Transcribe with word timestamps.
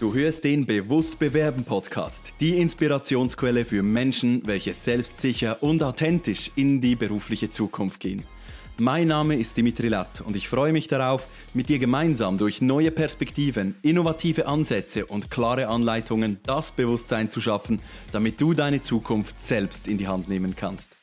Du 0.00 0.14
hörst 0.14 0.44
den 0.44 0.64
Bewusst 0.64 1.18
Bewerben 1.18 1.62
Podcast, 1.62 2.32
die 2.40 2.58
Inspirationsquelle 2.58 3.66
für 3.66 3.82
Menschen, 3.82 4.40
welche 4.46 4.72
selbstsicher 4.72 5.62
und 5.62 5.82
authentisch 5.82 6.50
in 6.56 6.80
die 6.80 6.96
berufliche 6.96 7.50
Zukunft 7.50 8.00
gehen. 8.00 8.24
Mein 8.78 9.08
Name 9.08 9.36
ist 9.36 9.58
Dimitri 9.58 9.88
Latt 9.88 10.22
und 10.22 10.36
ich 10.36 10.48
freue 10.48 10.72
mich 10.72 10.88
darauf, 10.88 11.26
mit 11.52 11.68
dir 11.68 11.78
gemeinsam 11.78 12.38
durch 12.38 12.62
neue 12.62 12.90
Perspektiven, 12.90 13.74
innovative 13.82 14.46
Ansätze 14.46 15.04
und 15.04 15.30
klare 15.30 15.66
Anleitungen 15.68 16.40
das 16.44 16.72
Bewusstsein 16.72 17.28
zu 17.28 17.42
schaffen, 17.42 17.82
damit 18.10 18.40
du 18.40 18.54
deine 18.54 18.80
Zukunft 18.80 19.38
selbst 19.38 19.86
in 19.86 19.98
die 19.98 20.08
Hand 20.08 20.30
nehmen 20.30 20.56
kannst. 20.56 20.96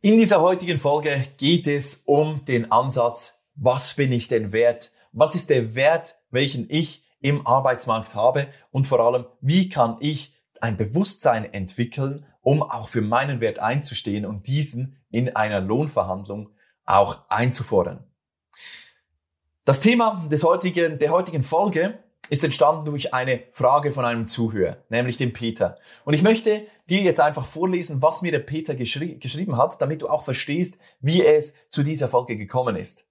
In 0.00 0.16
dieser 0.16 0.40
heutigen 0.40 0.78
Folge 0.78 1.26
geht 1.36 1.66
es 1.66 2.04
um 2.06 2.42
den 2.46 2.72
Ansatz, 2.72 3.38
was 3.54 3.96
bin 3.96 4.12
ich 4.12 4.28
denn 4.28 4.52
wert? 4.52 4.92
Was 5.12 5.34
ist 5.34 5.50
der 5.50 5.74
Wert, 5.74 6.16
welchen 6.32 6.66
ich 6.68 7.04
im 7.20 7.46
Arbeitsmarkt 7.46 8.14
habe? 8.14 8.48
Und 8.72 8.86
vor 8.86 9.00
allem, 9.00 9.26
wie 9.40 9.68
kann 9.68 9.96
ich 10.00 10.34
ein 10.60 10.76
Bewusstsein 10.76 11.52
entwickeln, 11.52 12.26
um 12.40 12.62
auch 12.62 12.88
für 12.88 13.02
meinen 13.02 13.40
Wert 13.40 13.60
einzustehen 13.60 14.26
und 14.26 14.48
diesen 14.48 14.96
in 15.10 15.34
einer 15.36 15.60
Lohnverhandlung 15.60 16.50
auch 16.84 17.20
einzufordern? 17.28 18.04
Das 19.64 19.80
Thema 19.80 20.26
des 20.28 20.42
heutigen, 20.42 20.98
der 20.98 21.10
heutigen 21.10 21.44
Folge 21.44 21.98
ist 22.30 22.42
entstanden 22.42 22.84
durch 22.86 23.14
eine 23.14 23.44
Frage 23.52 23.92
von 23.92 24.04
einem 24.04 24.26
Zuhörer, 24.26 24.78
nämlich 24.88 25.18
dem 25.18 25.32
Peter. 25.32 25.78
Und 26.04 26.14
ich 26.14 26.22
möchte 26.22 26.66
dir 26.88 27.02
jetzt 27.02 27.20
einfach 27.20 27.46
vorlesen, 27.46 28.00
was 28.00 28.22
mir 28.22 28.32
der 28.32 28.40
Peter 28.40 28.74
geschri 28.74 29.16
geschrieben 29.16 29.56
hat, 29.56 29.80
damit 29.80 30.02
du 30.02 30.08
auch 30.08 30.22
verstehst, 30.22 30.78
wie 31.00 31.24
es 31.24 31.54
zu 31.68 31.82
dieser 31.82 32.08
Folge 32.08 32.36
gekommen 32.36 32.74
ist. 32.74 33.06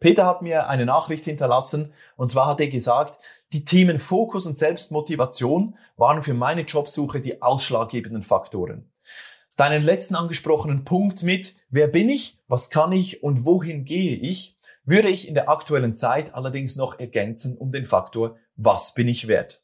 Peter 0.00 0.26
hat 0.26 0.42
mir 0.42 0.68
eine 0.68 0.86
Nachricht 0.86 1.24
hinterlassen 1.24 1.92
und 2.16 2.28
zwar 2.28 2.46
hat 2.46 2.60
er 2.60 2.68
gesagt, 2.68 3.18
die 3.52 3.64
Themen 3.64 3.98
Fokus 3.98 4.46
und 4.46 4.58
Selbstmotivation 4.58 5.76
waren 5.96 6.22
für 6.22 6.34
meine 6.34 6.62
Jobsuche 6.62 7.20
die 7.20 7.40
ausschlaggebenden 7.40 8.22
Faktoren. 8.22 8.90
Deinen 9.56 9.84
letzten 9.84 10.16
angesprochenen 10.16 10.84
Punkt 10.84 11.22
mit, 11.22 11.54
wer 11.68 11.86
bin 11.86 12.08
ich, 12.08 12.40
was 12.48 12.70
kann 12.70 12.90
ich 12.90 13.22
und 13.22 13.44
wohin 13.44 13.84
gehe 13.84 14.16
ich, 14.16 14.58
würde 14.84 15.08
ich 15.08 15.28
in 15.28 15.34
der 15.34 15.48
aktuellen 15.48 15.94
Zeit 15.94 16.34
allerdings 16.34 16.76
noch 16.76 16.98
ergänzen 16.98 17.56
um 17.56 17.70
den 17.70 17.86
Faktor, 17.86 18.36
was 18.56 18.94
bin 18.94 19.08
ich 19.08 19.28
wert? 19.28 19.62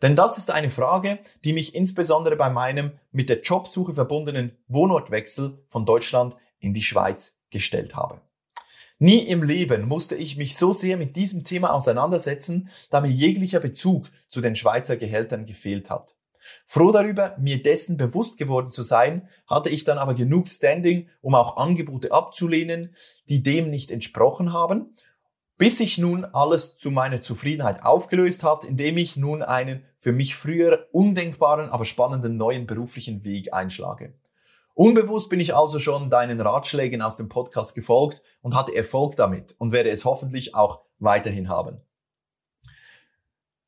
Denn 0.00 0.16
das 0.16 0.38
ist 0.38 0.50
eine 0.50 0.70
Frage, 0.70 1.18
die 1.44 1.52
mich 1.52 1.74
insbesondere 1.74 2.36
bei 2.36 2.50
meinem 2.50 2.92
mit 3.10 3.28
der 3.28 3.40
Jobsuche 3.40 3.94
verbundenen 3.94 4.56
Wohnortwechsel 4.68 5.64
von 5.66 5.84
Deutschland 5.84 6.36
in 6.60 6.74
die 6.74 6.82
Schweiz 6.82 7.40
gestellt 7.50 7.96
habe. 7.96 8.20
Nie 9.02 9.26
im 9.26 9.42
Leben 9.42 9.88
musste 9.88 10.14
ich 10.14 10.36
mich 10.36 10.56
so 10.56 10.72
sehr 10.72 10.96
mit 10.96 11.16
diesem 11.16 11.42
Thema 11.42 11.72
auseinandersetzen, 11.72 12.70
da 12.88 13.00
mir 13.00 13.10
jeglicher 13.10 13.58
Bezug 13.58 14.06
zu 14.28 14.40
den 14.40 14.54
Schweizer 14.54 14.96
Gehältern 14.96 15.44
gefehlt 15.44 15.90
hat. 15.90 16.14
Froh 16.66 16.92
darüber, 16.92 17.36
mir 17.36 17.60
dessen 17.60 17.96
bewusst 17.96 18.38
geworden 18.38 18.70
zu 18.70 18.84
sein, 18.84 19.28
hatte 19.48 19.70
ich 19.70 19.82
dann 19.82 19.98
aber 19.98 20.14
genug 20.14 20.48
Standing, 20.48 21.08
um 21.20 21.34
auch 21.34 21.56
Angebote 21.56 22.12
abzulehnen, 22.12 22.94
die 23.28 23.42
dem 23.42 23.70
nicht 23.70 23.90
entsprochen 23.90 24.52
haben, 24.52 24.94
bis 25.58 25.78
sich 25.78 25.98
nun 25.98 26.24
alles 26.24 26.76
zu 26.76 26.92
meiner 26.92 27.18
Zufriedenheit 27.18 27.84
aufgelöst 27.84 28.44
hat, 28.44 28.62
indem 28.62 28.98
ich 28.98 29.16
nun 29.16 29.42
einen 29.42 29.82
für 29.96 30.12
mich 30.12 30.36
früher 30.36 30.86
undenkbaren, 30.92 31.70
aber 31.70 31.86
spannenden 31.86 32.36
neuen 32.36 32.68
beruflichen 32.68 33.24
Weg 33.24 33.52
einschlage. 33.52 34.14
Unbewusst 34.74 35.28
bin 35.28 35.40
ich 35.40 35.54
also 35.54 35.78
schon 35.78 36.08
deinen 36.08 36.40
Ratschlägen 36.40 37.02
aus 37.02 37.16
dem 37.16 37.28
Podcast 37.28 37.74
gefolgt 37.74 38.22
und 38.40 38.56
hatte 38.56 38.74
Erfolg 38.74 39.16
damit 39.16 39.54
und 39.58 39.72
werde 39.72 39.90
es 39.90 40.04
hoffentlich 40.04 40.54
auch 40.54 40.80
weiterhin 40.98 41.48
haben. 41.48 41.82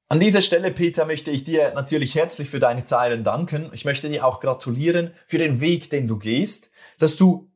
An 0.09 0.21
dieser 0.21 0.43
Stelle, 0.43 0.71
Peter, 0.71 1.07
möchte 1.07 1.31
ich 1.31 1.45
dir 1.45 1.73
natürlich 1.75 2.15
herzlich 2.15 2.49
für 2.49 2.61
deine 2.61 2.85
Zeilen 2.85 3.25
danken. 3.25 3.71
Ich 3.73 3.85
möchte 3.85 4.09
dir 4.09 4.25
auch 4.25 4.41
gratulieren 4.41 5.13
für 5.27 5.39
den 5.39 5.61
Weg, 5.61 5.91
den 5.91 6.07
du 6.07 6.19
gehst, 6.19 6.71
dass 6.99 7.17
du 7.17 7.51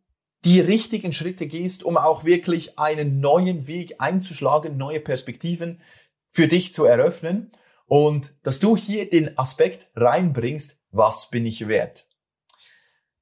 die 0.45 0.61
richtigen 0.61 1.13
Schritte 1.13 1.47
gehst, 1.47 1.85
um 1.85 1.97
auch 1.97 2.25
wirklich 2.25 2.79
einen 2.79 3.21
neuen 3.21 3.67
Weg 3.67 3.97
einzuschlagen, 3.99 4.77
neue 4.77 5.01
Perspektiven 5.01 5.83
für 6.29 6.49
dich 6.49 6.73
zu 6.73 6.85
eröffnen 6.85 7.53
und 7.87 8.35
dass 8.45 8.61
du 8.61 8.77
hier 8.77 9.09
den 9.09 9.39
Aspekt 9.39 9.89
reinbringst, 9.95 10.81
was 10.91 11.31
bin 11.31 11.47
ich 11.47 11.69
wert? 11.69 12.08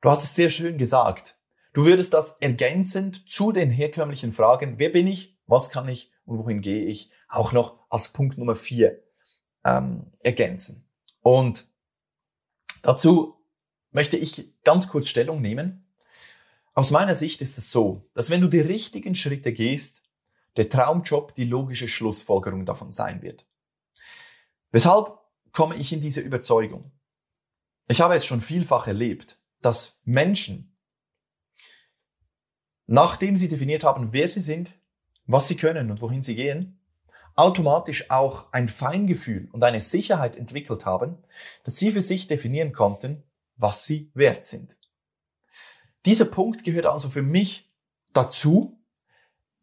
Du 0.06 0.11
hast 0.12 0.22
es 0.22 0.37
sehr 0.37 0.50
schön 0.50 0.78
gesagt. 0.78 1.37
Du 1.72 1.84
würdest 1.84 2.15
das 2.15 2.37
ergänzend 2.39 3.28
zu 3.28 3.50
den 3.50 3.72
herkömmlichen 3.72 4.33
Fragen, 4.33 4.78
wer 4.78 4.91
bin 4.91 5.09
ich, 5.09 5.37
was 5.49 5.69
kann 5.69 5.89
ich 5.89 6.12
und 6.25 6.39
wohin 6.39 6.61
gehe 6.61 6.84
ich, 6.84 7.11
auch 7.27 7.50
noch 7.50 7.81
als 7.91 8.12
Punkt 8.12 8.39
Nummer 8.39 8.55
vier 8.55 9.03
ähm, 9.65 10.09
ergänzen. 10.22 10.89
Und 11.22 11.67
dazu 12.83 13.34
möchte 13.91 14.17
ich 14.17 14.55
ganz 14.62 14.87
kurz 14.87 15.09
Stellung 15.09 15.43
nehmen. 15.43 15.93
Aus 16.75 16.93
meiner 16.93 17.17
Sicht 17.17 17.41
ist 17.41 17.59
es 17.59 17.73
so, 17.73 18.09
dass 18.15 18.31
wenn 18.31 18.43
du 18.43 18.47
die 18.47 18.61
richtigen 18.61 19.17
Schritte 19.17 19.53
gehst, 19.53 20.05
der 20.56 20.69
Traumjob 20.69 21.34
die 21.34 21.47
logische 21.47 21.88
Schlussfolgerung 21.88 22.65
davon 22.65 22.93
sein 22.93 23.23
wird. 23.23 23.44
Weshalb 24.71 25.19
komme 25.50 25.75
ich 25.75 25.93
in 25.93 26.00
diese 26.00 26.21
Überzeugung? 26.21 26.93
Ich 27.88 28.00
habe 28.00 28.15
es 28.15 28.25
schon 28.25 28.41
vielfach 28.41 28.87
erlebt, 28.87 29.41
dass 29.66 29.99
Menschen, 30.04 30.78
nachdem 32.87 33.37
sie 33.37 33.49
definiert 33.49 33.82
haben, 33.82 34.12
wer 34.12 34.28
sie 34.28 34.41
sind, 34.41 34.71
was 35.27 35.49
sie 35.49 35.56
können 35.56 35.91
und 35.91 36.00
wohin 36.00 36.22
sie 36.22 36.37
gehen, 36.37 36.81
automatisch 37.34 38.09
auch 38.12 38.53
ein 38.53 38.69
Feingefühl 38.69 39.49
und 39.50 39.65
eine 39.65 39.81
Sicherheit 39.81 40.37
entwickelt 40.37 40.87
haben, 40.87 41.19
dass 41.65 41.78
sie 41.78 41.91
für 41.91 42.00
sich 42.00 42.28
definieren 42.28 42.72
konnten, 42.72 43.25
was 43.56 43.84
sie 43.84 44.12
wert 44.15 44.47
sind. 44.47 44.76
Dieser 46.05 46.26
Punkt 46.26 46.62
gehört 46.62 46.87
also 46.87 47.09
für 47.10 47.22
mich 47.22 47.69
dazu. 48.12 48.78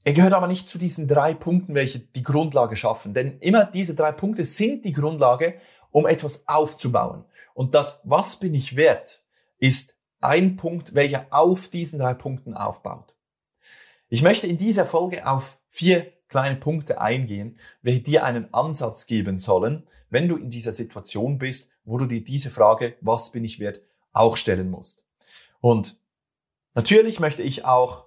Er 0.04 0.12
gehört 0.12 0.34
aber 0.34 0.48
nicht 0.48 0.68
zu 0.68 0.80
diesen 0.80 1.08
drei 1.08 1.34
Punkten, 1.34 1.76
welche 1.76 2.00
die 2.00 2.24
Grundlage 2.24 2.76
schaffen. 2.76 3.14
Denn 3.14 3.40
immer 3.40 3.64
diese 3.64 3.96
drei 3.96 4.12
Punkte 4.12 4.44
sind 4.44 4.84
die 4.84 4.92
Grundlage, 4.92 5.62
um 5.92 6.06
etwas 6.06 6.46
aufzubauen. 6.50 7.24
Und 7.54 7.74
das, 7.74 8.02
was 8.04 8.38
bin 8.38 8.54
ich 8.54 8.76
wert, 8.76 9.24
ist 9.64 9.93
ein 10.24 10.56
Punkt, 10.56 10.96
welcher 10.96 11.28
auf 11.30 11.68
diesen 11.68 12.00
drei 12.00 12.14
Punkten 12.14 12.54
aufbaut. 12.54 13.16
Ich 14.10 14.22
möchte 14.22 14.48
in 14.48 14.58
dieser 14.58 14.86
Folge 14.86 15.28
auf 15.28 15.58
vier 15.70 16.12
kleine 16.28 16.56
Punkte 16.56 17.00
eingehen, 17.02 17.60
welche 17.82 18.02
dir 18.02 18.24
einen 18.24 18.54
Ansatz 18.54 19.06
geben 19.06 19.40
sollen, 19.40 19.88
wenn 20.10 20.28
du 20.28 20.36
in 20.36 20.50
dieser 20.50 20.72
Situation 20.72 21.38
bist, 21.38 21.74
wo 21.86 21.98
du 21.98 22.06
dir 22.06 22.24
diese 22.24 22.50
Frage, 22.50 22.96
was 23.02 23.32
bin 23.32 23.44
ich 23.44 23.60
wert, 23.60 23.82
auch 24.12 24.38
stellen 24.38 24.70
musst. 24.70 25.08
Und 25.62 26.00
natürlich 26.76 27.20
möchte 27.20 27.42
ich 27.42 27.66
auch 27.66 28.06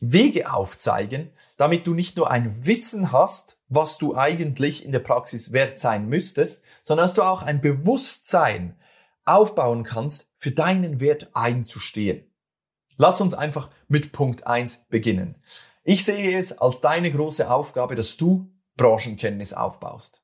Wege 0.00 0.52
aufzeigen, 0.52 1.30
damit 1.56 1.86
du 1.86 1.94
nicht 1.94 2.16
nur 2.16 2.30
ein 2.30 2.66
Wissen 2.66 3.12
hast, 3.12 3.58
was 3.68 3.98
du 3.98 4.16
eigentlich 4.16 4.84
in 4.84 4.92
der 4.92 5.00
Praxis 5.00 5.52
wert 5.52 5.78
sein 5.78 6.08
müsstest, 6.08 6.64
sondern 6.82 7.04
dass 7.04 7.14
du 7.14 7.22
auch 7.22 7.42
ein 7.42 7.60
Bewusstsein 7.60 8.76
aufbauen 9.24 9.84
kannst, 9.84 10.32
für 10.36 10.50
deinen 10.50 11.00
Wert 11.00 11.30
einzustehen. 11.34 12.30
Lass 12.96 13.20
uns 13.20 13.34
einfach 13.34 13.70
mit 13.88 14.12
Punkt 14.12 14.46
eins 14.46 14.86
beginnen. 14.88 15.42
Ich 15.84 16.04
sehe 16.04 16.38
es 16.38 16.58
als 16.58 16.80
deine 16.80 17.10
große 17.10 17.50
Aufgabe, 17.50 17.94
dass 17.94 18.16
du 18.16 18.52
Branchenkenntnis 18.76 19.52
aufbaust. 19.52 20.22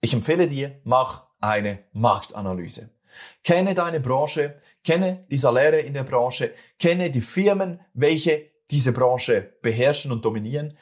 Ich 0.00 0.14
empfehle 0.14 0.46
dir, 0.46 0.80
mach 0.84 1.26
eine 1.40 1.84
Marktanalyse. 1.92 2.90
Kenne 3.42 3.74
deine 3.74 4.00
Branche, 4.00 4.60
kenne 4.84 5.26
die 5.30 5.38
Saläre 5.38 5.80
in 5.80 5.94
der 5.94 6.04
Branche, 6.04 6.52
kenne 6.78 7.10
die 7.10 7.20
Firmen, 7.20 7.80
welche 7.94 8.50
diese 8.70 8.92
Branche 8.92 9.54
beherrschen 9.62 10.12
und 10.12 10.24
dominieren. 10.24 10.76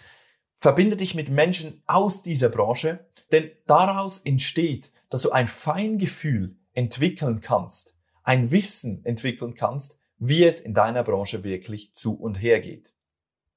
Verbinde 0.56 0.96
dich 0.96 1.14
mit 1.14 1.30
Menschen 1.30 1.82
aus 1.86 2.22
dieser 2.22 2.48
Branche, 2.48 3.06
denn 3.32 3.50
daraus 3.66 4.18
entsteht, 4.18 4.92
dass 5.10 5.22
du 5.22 5.30
ein 5.30 5.48
Feingefühl 5.48 6.56
entwickeln 6.74 7.40
kannst, 7.40 7.96
ein 8.22 8.50
Wissen 8.50 9.04
entwickeln 9.04 9.54
kannst, 9.54 10.00
wie 10.18 10.44
es 10.44 10.60
in 10.60 10.74
deiner 10.74 11.02
Branche 11.02 11.44
wirklich 11.44 11.94
zu 11.94 12.14
und 12.14 12.36
her 12.36 12.60
geht. 12.60 12.92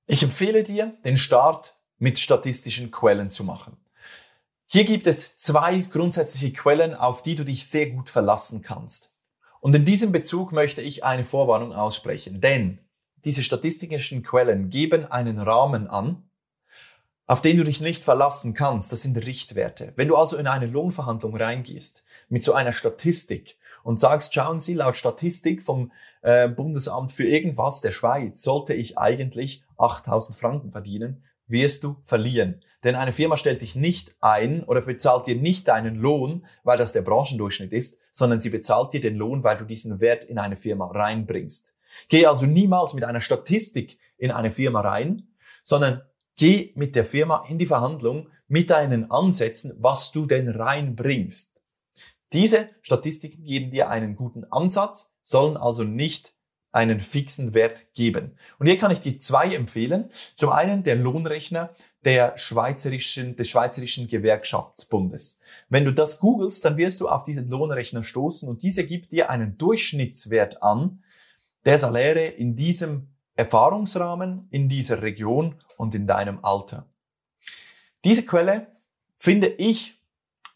Ich 0.06 0.24
empfehle 0.24 0.64
dir, 0.64 0.98
den 1.04 1.18
Start 1.18 1.76
mit 1.98 2.20
statistischen 2.20 2.92
Quellen 2.92 3.30
zu 3.30 3.44
machen. 3.44 3.78
Hier 4.68 4.84
gibt 4.84 5.08
es 5.08 5.38
zwei 5.38 5.80
grundsätzliche 5.80 6.52
Quellen, 6.54 6.94
auf 6.94 7.22
die 7.22 7.36
du 7.36 7.44
dich 7.44 7.68
sehr 7.68 7.90
gut 7.90 8.10
verlassen 8.10 8.62
kannst. 8.62 9.12
Und 9.60 9.76
in 9.76 9.86
diesem 9.86 10.12
Bezug 10.12 10.52
möchte 10.52 10.82
ich 10.82 11.04
eine 11.04 11.26
Vorwarnung 11.26 11.74
aussprechen, 11.74 12.42
denn 12.42 12.80
diese 13.26 13.44
statistischen 13.44 14.24
Quellen 14.24 14.70
geben 14.70 15.06
einen 15.06 15.40
Rahmen 15.40 15.88
an, 15.88 16.27
auf 17.28 17.42
den 17.42 17.58
du 17.58 17.64
dich 17.66 17.82
nicht 17.82 18.04
verlassen 18.04 18.54
kannst. 18.54 18.92
Das 18.92 19.02
sind 19.02 19.18
Richtwerte. 19.24 19.94
Wenn 19.96 20.08
du 20.08 20.16
also 20.16 20.38
in 20.38 20.48
eine 20.48 20.66
Lohnverhandlung 20.66 21.36
reingehst 21.36 22.04
mit 22.30 22.44
so 22.44 22.54
einer 22.54 22.74
Statistik 22.74 23.58
und 23.84 24.00
sagst, 24.00 24.34
schauen 24.34 24.60
Sie, 24.60 24.74
laut 24.74 24.96
Statistik 24.96 25.62
vom 25.62 25.92
äh, 26.22 26.48
Bundesamt 26.48 27.12
für 27.12 27.26
irgendwas 27.26 27.82
der 27.82 27.92
Schweiz 27.92 28.42
sollte 28.42 28.74
ich 28.74 28.98
eigentlich 28.98 29.64
8000 29.78 30.38
Franken 30.38 30.72
verdienen, 30.72 31.24
wirst 31.48 31.84
du 31.84 31.98
verlieren. 32.04 32.62
Denn 32.84 32.96
eine 32.96 33.12
Firma 33.12 33.38
stellt 33.38 33.62
dich 33.62 33.76
nicht 33.76 34.16
ein 34.22 34.64
oder 34.64 34.82
bezahlt 34.82 35.28
dir 35.28 35.36
nicht 35.36 35.68
deinen 35.68 35.96
Lohn, 35.96 36.46
weil 36.64 36.78
das 36.78 36.94
der 36.94 37.02
Branchendurchschnitt 37.02 37.74
ist, 37.74 38.00
sondern 38.12 38.40
sie 38.40 38.50
bezahlt 38.50 38.94
dir 38.94 39.02
den 39.02 39.16
Lohn, 39.16 39.44
weil 39.44 39.58
du 39.58 39.66
diesen 39.66 40.00
Wert 40.00 40.24
in 40.24 40.38
eine 40.38 40.56
Firma 40.56 40.88
reinbringst. 40.88 41.74
Geh 42.10 42.26
also 42.26 42.46
niemals 42.46 42.94
mit 42.94 43.04
einer 43.04 43.20
Statistik 43.20 43.98
in 44.18 44.32
eine 44.32 44.52
Firma 44.52 44.82
rein, 44.82 45.28
sondern 45.64 46.04
geh 46.38 46.72
mit 46.76 46.96
der 46.96 47.06
Firma 47.06 47.44
in 47.50 47.58
die 47.58 47.66
Verhandlung 47.66 48.30
mit 48.48 48.70
deinen 48.70 49.12
Ansätzen, 49.12 49.74
was 49.78 50.12
du 50.12 50.26
denn 50.26 50.48
reinbringst. 50.48 51.62
Diese 52.34 52.70
Statistiken 52.82 53.44
geben 53.44 53.72
dir 53.72 53.90
einen 53.90 54.16
guten 54.16 54.46
Ansatz, 54.46 55.12
sollen 55.22 55.58
also 55.58 55.84
nicht 55.84 56.34
einen 56.72 57.00
fixen 57.00 57.54
Wert 57.54 57.94
geben. 57.96 58.38
Und 58.60 58.68
hier 58.68 58.78
kann 58.78 58.92
ich 58.92 59.00
dir 59.00 59.18
zwei 59.20 59.54
empfehlen. 59.56 60.12
Zum 60.36 60.52
einen 60.52 60.84
der 60.84 60.96
Lohnrechner 60.96 61.74
der 62.04 62.38
schweizerischen, 62.38 63.36
des 63.36 63.50
Schweizerischen 63.50 64.08
Gewerkschaftsbundes. 64.08 65.40
Wenn 65.70 65.86
du 65.86 65.92
das 65.92 66.20
googelst, 66.20 66.64
dann 66.64 66.78
wirst 66.78 67.02
du 67.02 67.10
auf 67.10 67.24
diesen 67.24 67.50
Lohnrechner 67.50 68.04
stoßen 68.04 68.48
und 68.48 68.62
dieser 68.64 68.84
gibt 68.84 69.12
dir 69.12 69.30
einen 69.30 69.58
Durchschnittswert 69.58 70.62
an 70.62 71.04
der 71.66 71.80
Saläre 71.80 72.26
in 72.26 72.56
diesem 72.56 73.08
Erfahrungsrahmen, 73.38 74.48
in 74.52 74.68
dieser 74.68 75.02
Region 75.02 75.56
und 75.78 75.96
in 75.96 76.06
deinem 76.06 76.44
Alter. 76.44 76.86
Diese 78.04 78.26
Quelle 78.26 78.68
finde 79.18 79.48
ich 79.48 80.02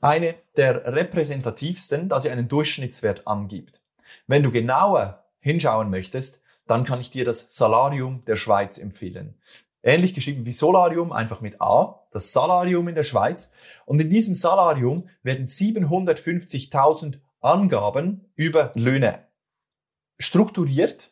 eine 0.02 0.36
der 0.58 0.94
repräsentativsten, 0.94 2.10
da 2.10 2.20
sie 2.20 2.30
einen 2.30 2.48
Durchschnittswert 2.48 3.28
angibt. 3.28 3.82
Wenn 4.28 4.44
du 4.44 4.52
genauer 4.52 5.24
hinschauen 5.40 5.90
möchtest, 5.90 6.42
dann 6.68 6.84
kann 6.84 7.00
ich 7.00 7.10
dir 7.10 7.24
das 7.24 7.56
Salarium 7.56 8.26
der 8.26 8.36
Schweiz 8.36 8.78
empfehlen. 8.78 9.36
Ähnlich 9.84 10.14
geschrieben 10.14 10.46
wie 10.46 10.52
Solarium, 10.52 11.12
einfach 11.12 11.42
mit 11.42 11.62
A, 11.62 12.06
das 12.12 12.32
Salarium 12.34 12.88
in 12.88 12.96
der 12.96 13.04
Schweiz. 13.04 13.52
Und 13.86 14.02
in 14.02 14.10
diesem 14.10 14.36
Salarium 14.36 15.08
werden 15.24 15.46
750.000 15.46 17.20
Angaben 17.42 18.30
über 18.36 18.72
Löhne 18.76 19.26
strukturiert, 20.20 21.12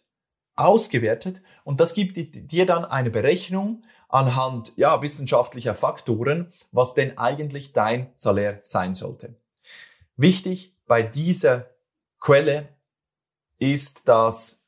ausgewertet 0.59 1.41
und 1.63 1.79
das 1.79 1.93
gibt 1.93 2.17
dir 2.17 2.65
dann 2.65 2.85
eine 2.85 3.09
Berechnung 3.09 3.83
anhand 4.09 4.73
ja, 4.75 5.01
wissenschaftlicher 5.01 5.75
Faktoren, 5.75 6.51
was 6.71 6.95
denn 6.95 7.17
eigentlich 7.17 7.73
dein 7.73 8.11
Salär 8.15 8.59
sein 8.63 8.95
sollte. 8.95 9.35
Wichtig 10.17 10.75
bei 10.85 11.03
dieser 11.03 11.69
Quelle 12.19 12.69
ist, 13.59 14.07
dass 14.07 14.65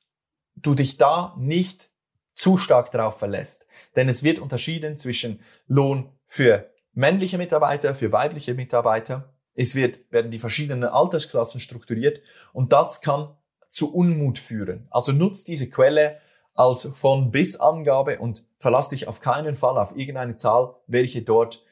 du 0.56 0.76
dich 0.76 0.98
da 0.98 1.36
nicht 1.38 1.90
zu 2.34 2.58
stark 2.58 2.92
darauf 2.92 3.20
verlässt. 3.20 3.68
Denn 3.96 4.08
es 4.10 4.24
wird 4.24 4.40
unterschieden 4.40 4.98
zwischen 4.98 5.42
Lohn 5.68 6.12
für 6.26 6.72
männliche 6.94 7.38
Mitarbeiter, 7.38 7.96
für 7.96 8.12
weibliche 8.12 8.54
Mitarbeiter. 8.54 9.34
Es 9.54 9.76
wird, 9.76 10.12
werden 10.12 10.32
die 10.32 10.40
verschiedenen 10.40 10.86
Altersklassen 10.86 11.60
strukturiert 11.60 12.22
und 12.54 12.72
das 12.72 13.02
kann 13.02 13.36
zu 13.72 13.92
Unmut 13.92 14.38
führen. 14.38 14.86
Also 14.92 15.12
nutzt 15.12 15.48
diese 15.48 15.70
Quelle 15.70 16.20
als 16.54 16.84
von 16.94 17.32
bis 17.32 17.60
Angabe 17.60 18.20
und 18.20 18.46
verlass 18.60 18.90
dich 18.90 19.08
auf 19.08 19.22
keinen 19.22 19.56
Fall 19.56 19.78
auf 19.78 19.96
irgendeine 19.96 20.36
Zahl, 20.36 20.76
welche 20.86 21.24
dort 21.24 21.66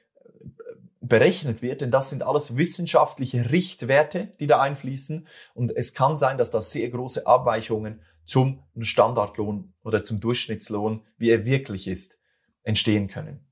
berechnet 1.02 1.62
wird, 1.62 1.82
denn 1.82 1.92
das 1.92 2.10
sind 2.10 2.24
alles 2.24 2.56
wissenschaftliche 2.56 3.52
Richtwerte, 3.52 4.34
die 4.40 4.48
da 4.48 4.62
einfließen 4.62 5.28
und 5.54 5.76
es 5.76 5.94
kann 5.94 6.18
sein, 6.18 6.38
dass 6.38 6.52
da 6.52 6.62
sehr 6.62 6.90
große 6.90 7.26
Abweichungen 7.28 8.02
zum 8.26 8.64
Standardlohn 8.80 9.74
oder 9.84 10.04
zum 10.04 10.20
Durchschnittslohn, 10.20 11.04
wie 11.18 11.32
er 11.32 11.46
wirklich 11.46 11.88
ist, 11.88 12.20
entstehen 12.64 13.08
können. 13.08 13.46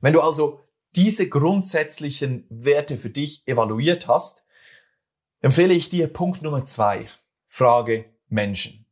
Wenn 0.00 0.12
du 0.12 0.20
also 0.20 0.60
diese 0.96 1.28
grundsätzlichen 1.28 2.46
Werte 2.50 2.98
für 2.98 3.10
dich 3.10 3.46
evaluiert 3.46 4.06
hast, 4.06 4.44
empfehle 5.40 5.74
ich 5.74 5.88
dir 5.88 6.08
Punkt 6.08 6.42
Nummer 6.42 6.64
zwei, 6.64 7.06
Frage 7.56 8.06
Menschen. 8.28 8.84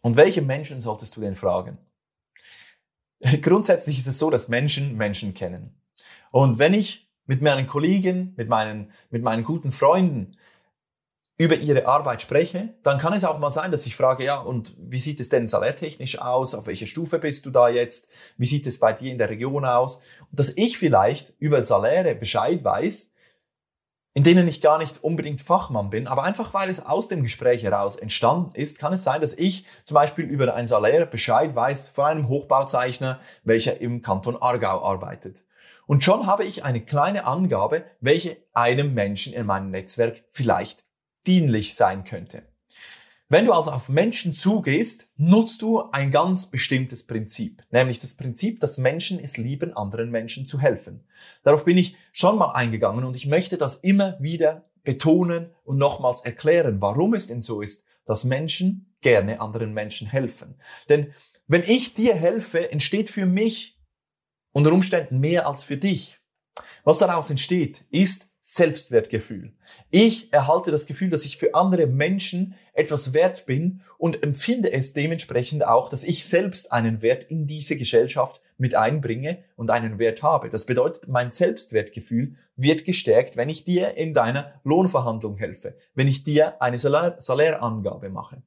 Und 0.00 0.16
welche 0.16 0.40
Menschen 0.40 0.80
solltest 0.80 1.14
du 1.14 1.20
denn 1.20 1.34
fragen? 1.34 1.76
Grundsätzlich 3.42 3.98
ist 3.98 4.06
es 4.06 4.18
so, 4.18 4.30
dass 4.30 4.48
Menschen 4.48 4.96
Menschen 4.96 5.34
kennen. 5.34 5.78
Und 6.30 6.58
wenn 6.58 6.72
ich 6.72 7.10
mit 7.26 7.42
meinen 7.42 7.66
Kollegen, 7.66 8.32
mit 8.38 8.48
meinen, 8.48 8.90
mit 9.10 9.22
meinen 9.22 9.44
guten 9.44 9.70
Freunden 9.70 10.38
über 11.36 11.56
ihre 11.56 11.86
Arbeit 11.86 12.22
spreche, 12.22 12.74
dann 12.84 12.96
kann 12.96 13.12
es 13.12 13.26
auch 13.26 13.38
mal 13.38 13.50
sein, 13.50 13.70
dass 13.70 13.84
ich 13.84 13.96
frage, 13.96 14.24
ja, 14.24 14.38
und 14.38 14.74
wie 14.78 14.98
sieht 14.98 15.20
es 15.20 15.28
denn 15.28 15.46
salärtechnisch 15.46 16.18
aus? 16.18 16.54
Auf 16.54 16.68
welcher 16.68 16.86
Stufe 16.86 17.18
bist 17.18 17.44
du 17.44 17.50
da 17.50 17.68
jetzt? 17.68 18.10
Wie 18.38 18.46
sieht 18.46 18.66
es 18.66 18.78
bei 18.78 18.94
dir 18.94 19.12
in 19.12 19.18
der 19.18 19.28
Region 19.28 19.66
aus? 19.66 19.96
Und 20.30 20.40
dass 20.40 20.56
ich 20.56 20.78
vielleicht 20.78 21.34
über 21.38 21.60
Saläre 21.60 22.14
Bescheid 22.14 22.64
weiß, 22.64 23.12
in 24.18 24.24
denen 24.24 24.48
ich 24.48 24.60
gar 24.60 24.78
nicht 24.78 25.04
unbedingt 25.04 25.40
Fachmann 25.40 25.90
bin, 25.90 26.08
aber 26.08 26.24
einfach 26.24 26.52
weil 26.52 26.68
es 26.68 26.84
aus 26.84 27.06
dem 27.06 27.22
Gespräch 27.22 27.62
heraus 27.62 27.94
entstanden 27.94 28.50
ist, 28.54 28.80
kann 28.80 28.92
es 28.92 29.04
sein, 29.04 29.20
dass 29.20 29.32
ich 29.32 29.64
zum 29.84 29.94
Beispiel 29.94 30.24
über 30.24 30.52
ein 30.56 30.66
Salär 30.66 31.06
Bescheid 31.06 31.54
weiß 31.54 31.90
von 31.90 32.06
einem 32.06 32.28
Hochbauzeichner, 32.28 33.20
welcher 33.44 33.80
im 33.80 34.02
Kanton 34.02 34.36
Aargau 34.36 34.82
arbeitet. 34.82 35.44
Und 35.86 36.02
schon 36.02 36.26
habe 36.26 36.44
ich 36.44 36.64
eine 36.64 36.80
kleine 36.80 37.26
Angabe, 37.26 37.84
welche 38.00 38.38
einem 38.54 38.92
Menschen 38.92 39.34
in 39.34 39.46
meinem 39.46 39.70
Netzwerk 39.70 40.24
vielleicht 40.32 40.84
dienlich 41.28 41.76
sein 41.76 42.02
könnte. 42.02 42.42
Wenn 43.30 43.44
du 43.44 43.52
also 43.52 43.70
auf 43.70 43.90
Menschen 43.90 44.32
zugehst, 44.32 45.10
nutzt 45.16 45.60
du 45.60 45.82
ein 45.90 46.10
ganz 46.10 46.46
bestimmtes 46.46 47.06
Prinzip, 47.06 47.62
nämlich 47.70 48.00
das 48.00 48.14
Prinzip, 48.14 48.58
dass 48.60 48.78
Menschen 48.78 49.20
es 49.20 49.36
lieben, 49.36 49.76
anderen 49.76 50.10
Menschen 50.10 50.46
zu 50.46 50.60
helfen. 50.60 51.04
Darauf 51.42 51.66
bin 51.66 51.76
ich 51.76 51.96
schon 52.12 52.38
mal 52.38 52.52
eingegangen 52.52 53.04
und 53.04 53.14
ich 53.14 53.26
möchte 53.26 53.58
das 53.58 53.74
immer 53.76 54.16
wieder 54.18 54.70
betonen 54.82 55.50
und 55.64 55.76
nochmals 55.76 56.24
erklären, 56.24 56.80
warum 56.80 57.12
es 57.12 57.26
denn 57.26 57.42
so 57.42 57.60
ist, 57.60 57.86
dass 58.06 58.24
Menschen 58.24 58.94
gerne 59.02 59.42
anderen 59.42 59.74
Menschen 59.74 60.06
helfen. 60.08 60.54
Denn 60.88 61.12
wenn 61.46 61.62
ich 61.62 61.92
dir 61.92 62.14
helfe, 62.14 62.72
entsteht 62.72 63.10
für 63.10 63.26
mich 63.26 63.78
unter 64.52 64.72
Umständen 64.72 65.20
mehr 65.20 65.46
als 65.46 65.62
für 65.62 65.76
dich. 65.76 66.18
Was 66.82 66.96
daraus 66.96 67.28
entsteht, 67.28 67.84
ist 67.90 68.30
Selbstwertgefühl. 68.50 69.52
Ich 69.90 70.32
erhalte 70.32 70.70
das 70.70 70.86
Gefühl, 70.86 71.10
dass 71.10 71.26
ich 71.26 71.36
für 71.36 71.54
andere 71.54 71.86
Menschen 71.86 72.54
etwas 72.72 73.12
wert 73.12 73.44
bin 73.44 73.82
und 73.98 74.22
empfinde 74.22 74.72
es 74.72 74.94
dementsprechend 74.94 75.66
auch, 75.66 75.90
dass 75.90 76.02
ich 76.02 76.24
selbst 76.24 76.72
einen 76.72 77.02
Wert 77.02 77.24
in 77.24 77.46
diese 77.46 77.76
Gesellschaft 77.76 78.40
mit 78.56 78.74
einbringe 78.74 79.44
und 79.56 79.70
einen 79.70 79.98
Wert 79.98 80.22
habe. 80.22 80.48
Das 80.48 80.64
bedeutet, 80.64 81.08
mein 81.08 81.30
Selbstwertgefühl 81.30 82.36
wird 82.56 82.86
gestärkt, 82.86 83.36
wenn 83.36 83.50
ich 83.50 83.66
dir 83.66 83.98
in 83.98 84.14
deiner 84.14 84.58
Lohnverhandlung 84.64 85.36
helfe, 85.36 85.76
wenn 85.94 86.08
ich 86.08 86.24
dir 86.24 86.62
eine 86.62 86.78
Salär 86.78 87.16
Salärangabe 87.18 88.08
mache. 88.08 88.42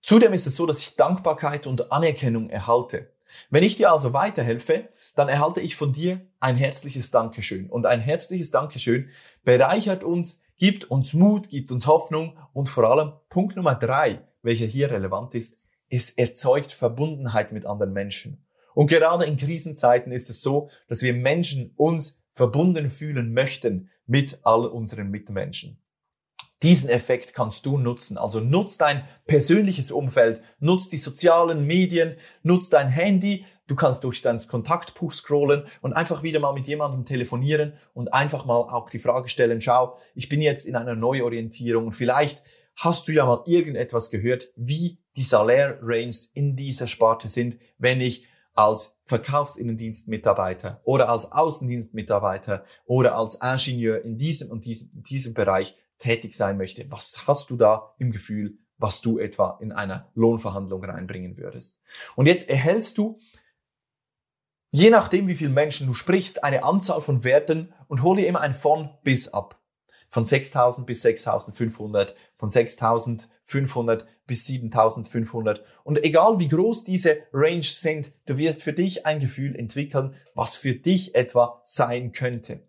Zudem 0.00 0.32
ist 0.32 0.46
es 0.46 0.56
so, 0.56 0.64
dass 0.64 0.78
ich 0.78 0.96
Dankbarkeit 0.96 1.66
und 1.66 1.92
Anerkennung 1.92 2.48
erhalte. 2.48 3.10
Wenn 3.50 3.62
ich 3.62 3.76
dir 3.76 3.92
also 3.92 4.14
weiterhelfe, 4.14 4.88
dann 5.16 5.28
erhalte 5.28 5.60
ich 5.60 5.74
von 5.74 5.92
dir 5.92 6.20
ein 6.38 6.56
herzliches 6.56 7.10
Dankeschön. 7.10 7.68
Und 7.68 7.86
ein 7.86 8.00
herzliches 8.00 8.52
Dankeschön 8.52 9.08
bereichert 9.44 10.04
uns, 10.04 10.44
gibt 10.58 10.84
uns 10.84 11.14
Mut, 11.14 11.48
gibt 11.48 11.72
uns 11.72 11.86
Hoffnung 11.86 12.38
und 12.52 12.68
vor 12.68 12.84
allem 12.84 13.14
Punkt 13.28 13.56
Nummer 13.56 13.74
drei, 13.74 14.28
welcher 14.42 14.66
hier 14.66 14.90
relevant 14.90 15.34
ist, 15.34 15.62
es 15.88 16.10
erzeugt 16.10 16.72
Verbundenheit 16.72 17.50
mit 17.52 17.66
anderen 17.66 17.92
Menschen. 17.92 18.46
Und 18.74 18.88
gerade 18.88 19.24
in 19.24 19.38
Krisenzeiten 19.38 20.12
ist 20.12 20.28
es 20.28 20.42
so, 20.42 20.68
dass 20.86 21.02
wir 21.02 21.14
Menschen 21.14 21.72
uns 21.76 22.22
verbunden 22.32 22.90
fühlen 22.90 23.32
möchten 23.32 23.90
mit 24.06 24.40
all 24.42 24.66
unseren 24.66 25.10
Mitmenschen. 25.10 25.82
Diesen 26.62 26.88
Effekt 26.88 27.34
kannst 27.34 27.64
du 27.66 27.78
nutzen. 27.78 28.18
Also 28.18 28.40
nutz 28.40 28.78
dein 28.78 29.06
persönliches 29.26 29.90
Umfeld, 29.90 30.42
nutz 30.58 30.88
die 30.88 30.96
sozialen 30.96 31.66
Medien, 31.66 32.16
nutz 32.42 32.70
dein 32.70 32.88
Handy. 32.88 33.44
Du 33.66 33.74
kannst 33.74 34.04
durch 34.04 34.22
dein 34.22 34.38
Kontaktbuch 34.38 35.12
scrollen 35.12 35.64
und 35.80 35.92
einfach 35.92 36.22
wieder 36.22 36.38
mal 36.38 36.52
mit 36.52 36.66
jemandem 36.66 37.04
telefonieren 37.04 37.72
und 37.94 38.14
einfach 38.14 38.44
mal 38.44 38.56
auch 38.56 38.90
die 38.90 39.00
Frage 39.00 39.28
stellen, 39.28 39.60
schau, 39.60 39.98
ich 40.14 40.28
bin 40.28 40.40
jetzt 40.40 40.66
in 40.66 40.76
einer 40.76 40.94
Neuorientierung 40.94 41.86
und 41.86 41.92
vielleicht 41.92 42.42
hast 42.76 43.08
du 43.08 43.12
ja 43.12 43.26
mal 43.26 43.42
irgendetwas 43.46 44.10
gehört, 44.10 44.48
wie 44.54 44.98
die 45.16 45.22
Salär-Ranges 45.22 46.26
in 46.26 46.56
dieser 46.56 46.86
Sparte 46.86 47.28
sind, 47.28 47.58
wenn 47.78 48.00
ich 48.00 48.26
als 48.54 49.00
Verkaufsinnendienstmitarbeiter 49.04 50.80
oder 50.84 51.08
als 51.08 51.32
Außendienstmitarbeiter 51.32 52.64
oder 52.86 53.16
als 53.16 53.40
Ingenieur 53.42 54.02
in 54.02 54.16
diesem 54.16 54.50
und 54.50 54.64
diesem, 54.64 54.90
in 54.94 55.02
diesem 55.02 55.34
Bereich 55.34 55.76
tätig 55.98 56.34
sein 56.34 56.56
möchte, 56.56 56.90
was 56.90 57.26
hast 57.26 57.50
du 57.50 57.56
da 57.56 57.94
im 57.98 58.12
Gefühl, 58.12 58.58
was 58.78 59.00
du 59.00 59.18
etwa 59.18 59.58
in 59.60 59.72
einer 59.72 60.10
Lohnverhandlung 60.14 60.84
reinbringen 60.84 61.38
würdest? 61.38 61.82
Und 62.14 62.26
jetzt 62.26 62.48
erhältst 62.48 62.98
du, 62.98 63.18
je 64.70 64.90
nachdem 64.90 65.28
wie 65.28 65.34
viele 65.34 65.50
Menschen 65.50 65.86
du 65.86 65.94
sprichst, 65.94 66.44
eine 66.44 66.64
Anzahl 66.64 67.00
von 67.00 67.24
Werten 67.24 67.72
und 67.88 68.02
hol 68.02 68.16
dir 68.16 68.26
immer 68.26 68.40
ein 68.40 68.54
von 68.54 68.90
bis 69.02 69.28
ab. 69.28 69.60
Von 70.08 70.24
6000 70.24 70.86
bis 70.86 71.02
6500, 71.02 72.14
von 72.36 72.48
6500 72.48 74.06
bis 74.26 74.46
7500. 74.46 75.64
Und 75.84 76.04
egal 76.04 76.38
wie 76.38 76.48
groß 76.48 76.84
diese 76.84 77.18
Range 77.32 77.62
sind, 77.62 78.12
du 78.26 78.36
wirst 78.38 78.62
für 78.62 78.72
dich 78.72 79.04
ein 79.04 79.20
Gefühl 79.20 79.56
entwickeln, 79.56 80.14
was 80.34 80.54
für 80.54 80.74
dich 80.74 81.14
etwa 81.14 81.60
sein 81.64 82.12
könnte. 82.12 82.62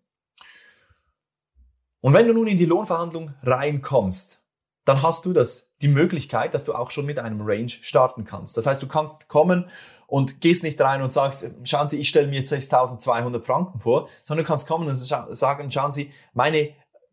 Und 2.01 2.13
wenn 2.13 2.27
du 2.27 2.33
nun 2.33 2.47
in 2.47 2.57
die 2.57 2.65
Lohnverhandlung 2.65 3.33
reinkommst, 3.43 4.41
dann 4.85 5.01
hast 5.01 5.25
du 5.25 5.33
das, 5.33 5.66
die 5.81 5.87
Möglichkeit, 5.87 6.53
dass 6.53 6.65
du 6.65 6.73
auch 6.73 6.91
schon 6.91 7.05
mit 7.05 7.19
einem 7.19 7.41
Range 7.41 7.69
starten 7.69 8.25
kannst. 8.25 8.57
Das 8.57 8.65
heißt, 8.65 8.81
du 8.81 8.87
kannst 8.87 9.27
kommen 9.27 9.69
und 10.07 10.41
gehst 10.41 10.63
nicht 10.63 10.79
rein 10.81 11.01
und 11.01 11.11
sagst, 11.11 11.49
schauen 11.63 11.87
Sie, 11.87 11.99
ich 11.99 12.09
stelle 12.09 12.27
mir 12.27 12.43
6.200 12.43 13.43
Franken 13.43 13.79
vor, 13.79 14.09
sondern 14.23 14.45
du 14.45 14.47
kannst 14.47 14.67
kommen 14.67 14.87
und 14.87 14.97
sagen, 14.97 15.71
schauen 15.71 15.91
Sie, 15.91 16.11
meine 16.33 16.69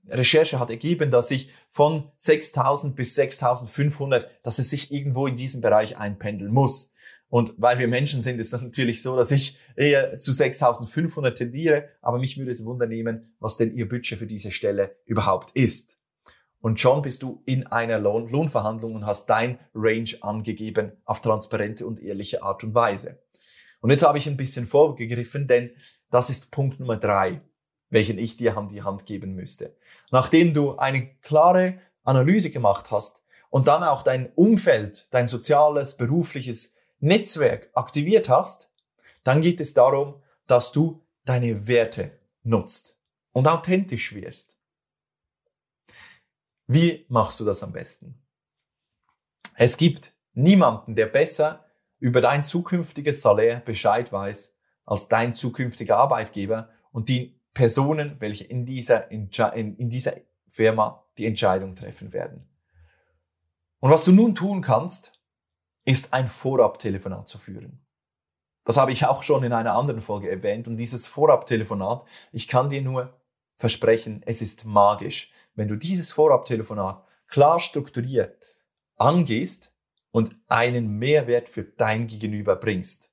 Recherche 0.09 0.59
hat 0.59 0.71
ergeben, 0.71 1.11
dass 1.11 1.31
ich 1.31 1.51
von 1.71 2.11
6.000 2.19 2.95
bis 2.95 3.19
6.500, 3.19 4.27
dass 4.43 4.59
es 4.59 4.71
sich 4.71 4.93
irgendwo 4.93 5.27
in 5.27 5.37
diesem 5.37 5.61
Bereich 5.61 5.97
einpendeln 5.97 6.53
muss. 6.53 6.95
Und 7.29 7.55
weil 7.57 7.79
wir 7.79 7.89
Menschen 7.89 8.21
sind, 8.21 8.39
ist 8.39 8.53
es 8.53 8.63
natürlich 8.63 9.03
so, 9.03 9.17
dass 9.17 9.31
ich 9.31 9.59
eher 9.77 10.19
zu 10.19 10.31
6.500 10.31 11.33
tendiere, 11.33 11.89
aber 12.01 12.19
mich 12.19 12.39
würde 12.39 12.51
es 12.51 12.65
wundernehmen, 12.65 13.35
was 13.41 13.57
denn 13.57 13.75
Ihr 13.75 13.89
Budget 13.89 14.19
für 14.19 14.27
diese 14.27 14.53
Stelle 14.53 14.97
überhaupt 15.05 15.51
ist. 15.53 15.97
Und 16.65 16.81
schon 16.81 17.03
bist 17.03 17.23
du 17.23 17.43
in 17.45 17.67
einer 17.67 17.99
Lohn 17.99 18.31
Lohnverhandlung 18.31 18.95
und 18.95 19.05
hast 19.05 19.29
dein 19.29 19.59
Range 19.75 20.09
angegeben 20.23 20.93
auf 21.05 21.21
transparente 21.21 21.87
und 21.87 22.01
ehrliche 22.01 22.43
Art 22.43 22.65
und 22.65 22.75
Weise. 22.75 23.23
Und 23.83 23.91
jetzt 23.91 24.03
habe 24.03 24.17
ich 24.17 24.27
ein 24.27 24.39
bisschen 24.39 24.67
vorgegriffen, 24.67 25.47
denn 25.47 25.73
das 26.11 26.31
ist 26.31 26.51
Punkt 26.51 26.81
Nummer 26.81 26.97
drei, 26.97 27.43
welchen 27.91 28.17
ich 28.17 28.39
dir 28.39 28.57
an 28.57 28.71
die 28.71 28.83
Hand 28.83 29.05
geben 29.05 29.35
müsste. 29.35 29.77
Nachdem 30.11 30.55
du 30.55 30.79
eine 30.79 31.15
klare 31.17 31.81
Analyse 32.03 32.49
gemacht 32.49 32.91
hast 32.91 33.27
und 33.51 33.69
dann 33.69 33.83
auch 33.83 34.01
dein 34.01 34.33
Umfeld, 34.33 35.13
dein 35.13 35.29
soziales, 35.29 35.99
berufliches 35.99 36.77
Netzwerk 36.99 37.69
aktiviert 37.75 38.31
hast, 38.31 38.73
dann 39.23 39.43
geht 39.43 39.61
es 39.61 39.75
darum, 39.75 40.15
dass 40.47 40.73
du 40.73 41.03
deine 41.27 41.69
Werte 41.69 42.13
nutzt 42.43 42.99
und 43.33 43.49
authentisch 43.49 44.15
wirst. 44.15 44.55
Wie 46.67 47.05
machst 47.09 47.41
du 47.41 47.45
das 47.45 47.63
am 47.63 47.73
besten? 47.73 48.23
Es 49.55 49.77
gibt 49.77 50.13
niemanden, 50.33 50.95
der 50.95 51.07
besser 51.07 51.65
über 51.99 52.21
dein 52.21 52.43
zukünftiges 52.43 53.23
Salär 53.23 53.61
Bescheid 53.61 54.13
weiß 54.13 54.59
als 54.85 55.09
dein 55.09 55.35
zukünftiger 55.35 55.97
Arbeitgeber 55.97 56.69
und 56.93 57.09
die 57.09 57.41
Personen, 57.55 58.17
welche 58.21 58.45
in 58.45 58.67
dieser, 58.67 59.11
in, 59.11 59.31
in 59.77 59.89
dieser 59.89 60.15
Firma 60.49 61.05
die 61.17 61.27
Entscheidung 61.27 61.77
treffen 61.77 62.13
werden. 62.13 62.47
Und 63.81 63.91
was 63.91 64.05
du 64.05 64.13
nun 64.13 64.35
tun 64.35 64.61
kannst, 64.61 65.13
ist 65.85 66.13
ein 66.13 66.29
Vorabtelefonat 66.29 67.29
zu 67.29 67.39
führen. 67.39 67.85
Das 68.65 68.79
habe 68.79 68.93
ich 68.93 69.05
auch 69.05 69.23
schon 69.23 69.45
in 69.45 69.53
einer 69.53 69.75
anderen 69.75 70.01
Folge 70.01 70.31
erwähnt 70.31 70.67
und 70.67 70.77
dieses 70.77 71.07
Vorabtelefonat, 71.07 72.05
ich 72.33 72.49
kann 72.49 72.71
dir 72.71 72.81
nur 72.81 73.21
versprechen, 73.59 74.23
es 74.25 74.41
ist 74.41 74.65
magisch 74.65 75.34
wenn 75.55 75.69
du 75.69 75.77
dieses 75.77 76.13
Vorabtelefonat 76.13 77.05
klar 77.29 77.61
strukturiert 77.61 78.55
angehst 78.97 79.73
und 80.11 80.37
einen 80.49 80.99
Mehrwert 80.99 81.49
für 81.49 81.65
dein 81.65 82.07
Gegenüber 82.07 82.57
bringst. 82.57 83.11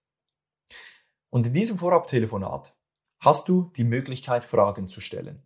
Und 1.29 1.47
in 1.47 1.53
diesem 1.53 1.77
Vorabtelefonat 1.77 2.75
hast 3.19 3.47
du 3.47 3.71
die 3.75 3.83
Möglichkeit, 3.83 4.43
Fragen 4.43 4.87
zu 4.87 5.01
stellen. 5.01 5.41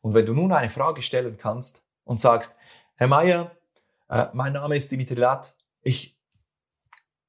Und 0.00 0.14
wenn 0.14 0.26
du 0.26 0.34
nun 0.34 0.52
eine 0.52 0.70
Frage 0.70 1.02
stellen 1.02 1.36
kannst 1.36 1.84
und 2.04 2.20
sagst, 2.20 2.56
Herr 2.94 3.08
Meier, 3.08 3.56
äh, 4.08 4.26
mein 4.32 4.52
Name 4.52 4.76
ist 4.76 4.90
Dimitri 4.90 5.16
Lat, 5.16 5.54
ich 5.82 6.18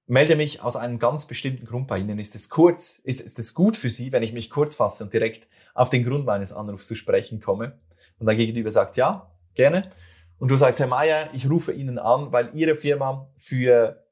melde 0.05 0.35
mich 0.35 0.61
aus 0.61 0.75
einem 0.75 0.99
ganz 0.99 1.25
bestimmten 1.25 1.65
Grund 1.65 1.87
bei 1.87 1.99
Ihnen. 1.99 2.17
Ist 2.17 2.35
es 2.35 2.49
kurz, 2.49 2.99
ist, 2.99 3.19
ist 3.19 3.39
es 3.39 3.53
gut 3.53 3.75
für 3.77 3.89
Sie, 3.89 4.11
wenn 4.11 4.23
ich 4.23 4.33
mich 4.33 4.49
kurz 4.49 4.75
fasse 4.75 5.03
und 5.03 5.13
direkt 5.13 5.47
auf 5.73 5.89
den 5.89 6.05
Grund 6.05 6.25
meines 6.25 6.53
Anrufs 6.53 6.87
zu 6.87 6.95
sprechen 6.95 7.41
komme? 7.41 7.77
Und 8.19 8.25
dein 8.25 8.37
Gegenüber 8.37 8.71
sagt, 8.71 8.97
ja, 8.97 9.31
gerne. 9.53 9.91
Und 10.39 10.49
du 10.49 10.57
sagst, 10.57 10.79
Herr 10.79 10.87
Meier, 10.87 11.29
ich 11.33 11.49
rufe 11.49 11.71
Ihnen 11.73 11.99
an, 11.99 12.31
weil 12.31 12.51
Ihre 12.53 12.75
Firma 12.75 13.31
für 13.37 14.05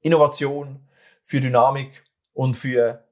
Innovation, 0.00 0.88
für 1.22 1.40
Dynamik 1.40 2.04
und 2.32 2.56
für 2.56 3.04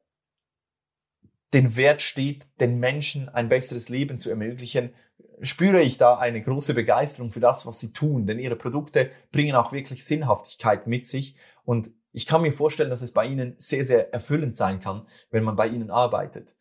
den 1.52 1.76
Wert 1.76 2.02
steht, 2.02 2.47
den 2.61 2.78
Menschen 2.78 3.28
ein 3.28 3.49
besseres 3.49 3.88
Leben 3.88 4.18
zu 4.18 4.30
ermöglichen, 4.30 4.94
spüre 5.40 5.80
ich 5.80 5.99
da 5.99 6.18
eine 6.18 6.42
große 6.42 6.75
Begeisterung 6.75 7.30
für 7.30 7.40
das, 7.40 7.66
was 7.66 7.78
sie 7.78 7.92
tun, 7.92 8.26
denn 8.26 8.38
ihre 8.38 8.56
Produkte 8.56 9.11
bringen 9.32 9.54
auch 9.54 9.73
wirklich 9.73 10.04
Sinnhaftigkeit 10.04 10.87
mit 10.87 11.06
sich 11.06 11.37
und 11.64 11.90
ich 12.12 12.26
kann 12.26 12.42
mir 12.42 12.52
vorstellen, 12.52 12.90
dass 12.90 13.02
es 13.02 13.12
bei 13.12 13.26
ihnen 13.26 13.54
sehr, 13.58 13.85
sehr 13.85 14.12
erfüllend 14.12 14.56
sein 14.56 14.80
kann, 14.80 15.06
wenn 15.30 15.44
man 15.44 15.56
bei 15.56 15.68
ihnen 15.68 15.90
arbeitet. 15.90 16.54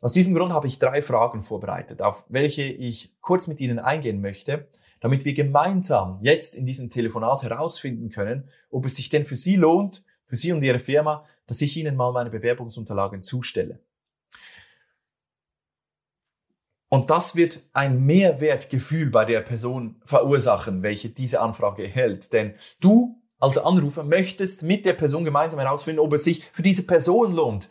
Aus 0.00 0.12
diesem 0.12 0.34
Grund 0.34 0.52
habe 0.52 0.68
ich 0.68 0.78
drei 0.78 1.02
Fragen 1.02 1.42
vorbereitet, 1.42 2.02
auf 2.02 2.24
welche 2.28 2.62
ich 2.62 3.16
kurz 3.20 3.48
mit 3.48 3.58
Ihnen 3.60 3.80
eingehen 3.80 4.20
möchte, 4.20 4.68
damit 5.00 5.24
wir 5.24 5.34
gemeinsam 5.34 6.18
jetzt 6.22 6.54
in 6.54 6.66
diesem 6.66 6.90
Telefonat 6.90 7.42
herausfinden 7.42 8.08
können, 8.10 8.48
ob 8.70 8.86
es 8.86 8.96
sich 8.96 9.08
denn 9.08 9.26
für 9.26 9.36
Sie 9.36 9.56
lohnt, 9.56 10.04
für 10.24 10.36
Sie 10.36 10.52
und 10.52 10.62
Ihre 10.62 10.78
Firma, 10.78 11.24
dass 11.46 11.60
ich 11.60 11.76
Ihnen 11.76 11.96
mal 11.96 12.12
meine 12.12 12.30
Bewerbungsunterlagen 12.30 13.22
zustelle. 13.22 13.80
Und 16.88 17.10
das 17.10 17.36
wird 17.36 17.60
ein 17.72 18.06
Mehrwertgefühl 18.06 19.10
bei 19.10 19.24
der 19.24 19.40
Person 19.40 20.00
verursachen, 20.04 20.82
welche 20.82 21.10
diese 21.10 21.40
Anfrage 21.40 21.82
erhält. 21.82 22.32
Denn 22.32 22.54
du 22.80 23.20
als 23.38 23.58
Anrufer 23.58 24.04
möchtest 24.04 24.62
mit 24.62 24.86
der 24.86 24.94
Person 24.94 25.24
gemeinsam 25.24 25.60
herausfinden, 25.60 26.00
ob 26.00 26.12
es 26.14 26.24
sich 26.24 26.44
für 26.44 26.62
diese 26.62 26.86
Person 26.86 27.32
lohnt, 27.32 27.68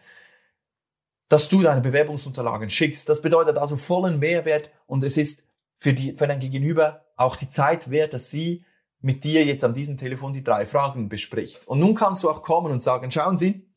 dass 1.30 1.50
du 1.50 1.62
deine 1.62 1.82
Bewerbungsunterlagen 1.82 2.70
schickst. 2.70 3.10
Das 3.10 3.22
bedeutet 3.22 3.58
also 3.58 3.78
vollen 3.78 4.20
Mehrwert 4.20 4.70
und 4.86 5.04
es 5.04 5.18
ist 5.18 5.46
für, 5.78 5.94
die, 5.94 6.14
für 6.14 6.28
dein 6.28 6.40
Gegenüber 6.40 7.06
auch 7.16 7.36
die 7.36 7.50
Zeit 7.50 7.90
wert, 7.90 8.14
dass 8.14 8.32
sie 8.32 8.64
mit 9.02 9.24
dir 9.24 9.46
jetzt 9.46 9.64
an 9.64 9.74
diesem 9.74 9.98
Telefon 9.98 10.34
die 10.34 10.44
drei 10.44 10.66
Fragen 10.66 11.10
bespricht. 11.10 11.68
Und 11.68 11.80
nun 11.80 11.96
kannst 11.96 12.24
du 12.24 12.30
auch 12.30 12.42
kommen 12.42 12.72
und 12.72 12.82
sagen, 12.82 13.12
schauen 13.12 13.38
Sie, 13.38 13.68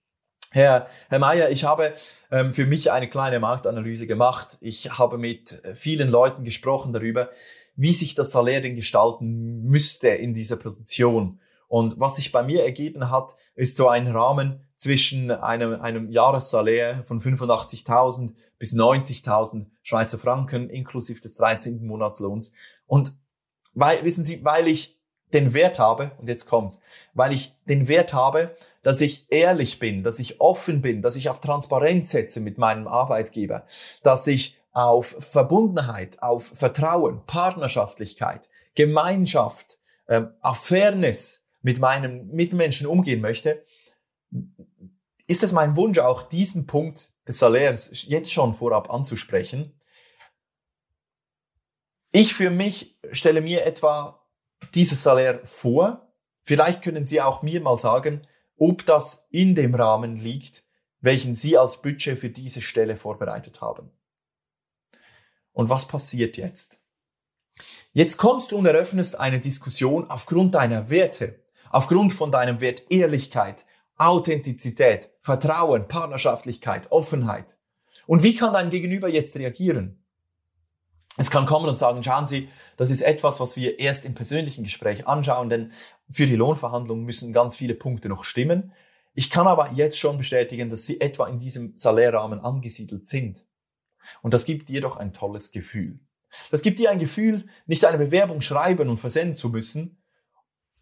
Herr, 0.53 0.89
Herr 1.09 1.21
Mayer, 1.21 1.51
ich 1.51 1.63
habe 1.65 1.95
ähm, 2.33 2.53
für 2.53 2.67
mich 2.67 2.91
eine 2.91 3.09
kleine 3.09 3.39
Marktanalyse 3.39 4.09
gemacht. 4.09 4.59
Ich 4.61 4.99
habe 4.99 5.17
mit 5.17 5.65
äh, 5.65 5.77
vielen 5.77 6.09
Leuten 6.09 6.43
gesprochen 6.43 6.93
darüber, 6.93 7.31
wie 7.77 7.93
sich 7.93 8.17
das 8.17 8.33
Salär 8.33 8.61
denn 8.61 8.75
gestalten 8.75 9.63
müsste 9.63 10.09
in 10.09 10.35
dieser 10.35 10.57
Position. 10.57 11.41
Und 11.71 12.01
was 12.01 12.17
sich 12.17 12.33
bei 12.33 12.43
mir 12.43 12.65
ergeben 12.65 13.13
hat, 13.13 13.37
ist 13.55 13.77
so 13.77 13.87
ein 13.87 14.09
Rahmen 14.09 14.67
zwischen 14.75 15.31
einem, 15.31 15.81
einem 15.81 16.11
Jahressalär 16.11 17.05
von 17.05 17.21
85.000 17.21 18.35
bis 18.59 18.75
90.000 18.75 19.67
Schweizer 19.81 20.19
Franken 20.19 20.69
inklusive 20.69 21.21
des 21.21 21.37
13. 21.37 21.87
Monatslohns. 21.87 22.53
Und 22.87 23.13
weil, 23.73 24.03
wissen 24.03 24.25
Sie, 24.25 24.45
weil 24.45 24.67
ich 24.67 25.01
den 25.33 25.55
Wert 25.55 25.79
habe, 25.79 26.11
und 26.19 26.29
jetzt 26.29 26.47
kommt's, 26.47 26.81
weil 27.15 27.33
ich 27.33 27.55
den 27.69 27.87
Wert 27.87 28.15
habe, 28.15 28.57
dass 28.83 29.01
ich 29.01 29.31
ehrlich 29.31 29.79
bin, 29.79 30.03
dass 30.03 30.19
ich 30.19 30.41
offen 30.41 30.83
bin, 30.83 31.03
dass 31.03 31.15
ich 31.15 31.29
auf 31.29 31.39
Transparenz 31.39 32.11
setze 32.11 32.41
mit 32.41 32.59
meinem 32.59 32.89
Arbeitgeber, 32.89 33.65
dass 34.03 34.27
ich 34.27 34.59
auf 34.73 35.15
Verbundenheit, 35.21 36.21
auf 36.21 36.51
Vertrauen, 36.53 37.23
Partnerschaftlichkeit, 37.27 38.49
Gemeinschaft, 38.75 39.79
ähm, 40.09 40.33
auf 40.41 40.59
Fairness 40.65 41.40
mit 41.63 41.79
meinen 41.79 42.29
Mitmenschen 42.29 42.87
umgehen 42.87 43.21
möchte, 43.21 43.65
ist 45.27 45.43
es 45.43 45.53
mein 45.53 45.77
Wunsch, 45.77 45.99
auch 45.99 46.23
diesen 46.23 46.67
Punkt 46.67 47.11
des 47.27 47.39
Salärs 47.39 47.91
jetzt 48.07 48.33
schon 48.33 48.55
vorab 48.55 48.91
anzusprechen. 48.91 49.81
Ich 52.13 52.35
für 52.35 52.51
mich 52.51 52.99
stelle 53.13 53.41
mir 53.41 53.65
etwa 53.65 54.27
dieses 54.75 55.03
Salär 55.03 55.47
vor. 55.47 56.13
Vielleicht 56.43 56.83
können 56.83 57.07
Sie 57.07 57.21
auch 57.21 57.43
mir 57.43 57.61
mal 57.61 57.77
sagen, 57.77 58.27
ob 58.57 58.85
das 58.85 59.29
in 59.31 59.55
dem 59.55 59.75
Rahmen 59.75 60.17
liegt, 60.17 60.65
welchen 61.01 61.35
Sie 61.35 61.57
als 61.57 61.81
Budget 61.81 62.19
für 62.19 62.31
diese 62.31 62.61
Stelle 62.61 62.97
vorbereitet 62.97 63.61
haben. 63.61 63.91
Und 65.53 65.69
was 65.69 65.87
passiert 65.87 66.37
jetzt? 66.37 66.81
Jetzt 67.93 68.17
kommst 68.17 68.53
du 68.53 68.59
und 68.59 68.67
eröffnest 68.67 69.19
eine 69.19 69.41
Diskussion 69.41 70.11
aufgrund 70.11 70.55
deiner 70.55 70.91
Werte, 70.91 71.43
Aufgrund 71.71 72.13
von 72.13 72.31
deinem 72.31 72.61
Wert 72.61 72.85
Ehrlichkeit, 72.91 73.65
Authentizität, 73.97 75.11
Vertrauen, 75.23 75.89
Partnerschaftlichkeit, 75.89 76.91
Offenheit. 76.91 77.59
Und 78.07 78.23
wie 78.23 78.35
kann 78.35 78.53
dein 78.53 78.71
Gegenüber 78.71 79.09
jetzt 79.09 79.37
reagieren? 79.37 80.05
Es 81.17 81.31
kann 81.31 81.47
kommen 81.47 81.69
und 81.69 81.77
sagen, 81.77 82.03
schauen 82.03 82.27
Sie, 82.27 82.49
das 82.77 82.91
ist 82.91 83.03
etwas, 83.03 83.41
was 83.41 83.57
wir 83.57 83.79
erst 83.79 84.05
im 84.05 84.15
persönlichen 84.15 84.65
Gespräch 84.65 85.07
anschauen, 85.07 85.51
denn 85.51 85.73
für 86.09 86.27
die 86.27 86.37
Lohnverhandlungen 86.37 87.05
müssen 87.05 87.33
ganz 87.33 87.57
viele 87.57 87.75
Punkte 87.75 88.09
noch 88.09 88.25
stimmen. 88.25 88.73
Ich 89.15 89.29
kann 89.29 89.47
aber 89.47 89.73
jetzt 89.73 89.99
schon 89.99 90.19
bestätigen, 90.19 90.71
dass 90.71 90.87
Sie 90.87 91.01
etwa 91.01 91.29
in 91.29 91.39
diesem 91.39 91.77
Salärrahmen 91.77 92.41
angesiedelt 92.41 93.07
sind. 93.07 93.45
Und 94.23 94.35
das 94.35 94.45
gibt 94.45 94.69
dir 94.69 94.81
doch 94.81 94.97
ein 94.97 95.13
tolles 95.13 95.53
Gefühl. 95.53 96.01
Das 96.51 96.63
gibt 96.63 96.79
dir 96.79 96.91
ein 96.91 96.99
Gefühl, 96.99 97.47
nicht 97.67 97.85
eine 97.85 97.99
Bewerbung 97.99 98.41
schreiben 98.41 98.89
und 98.89 98.99
versenden 98.99 99.35
zu 99.35 99.51
müssen, 99.51 100.00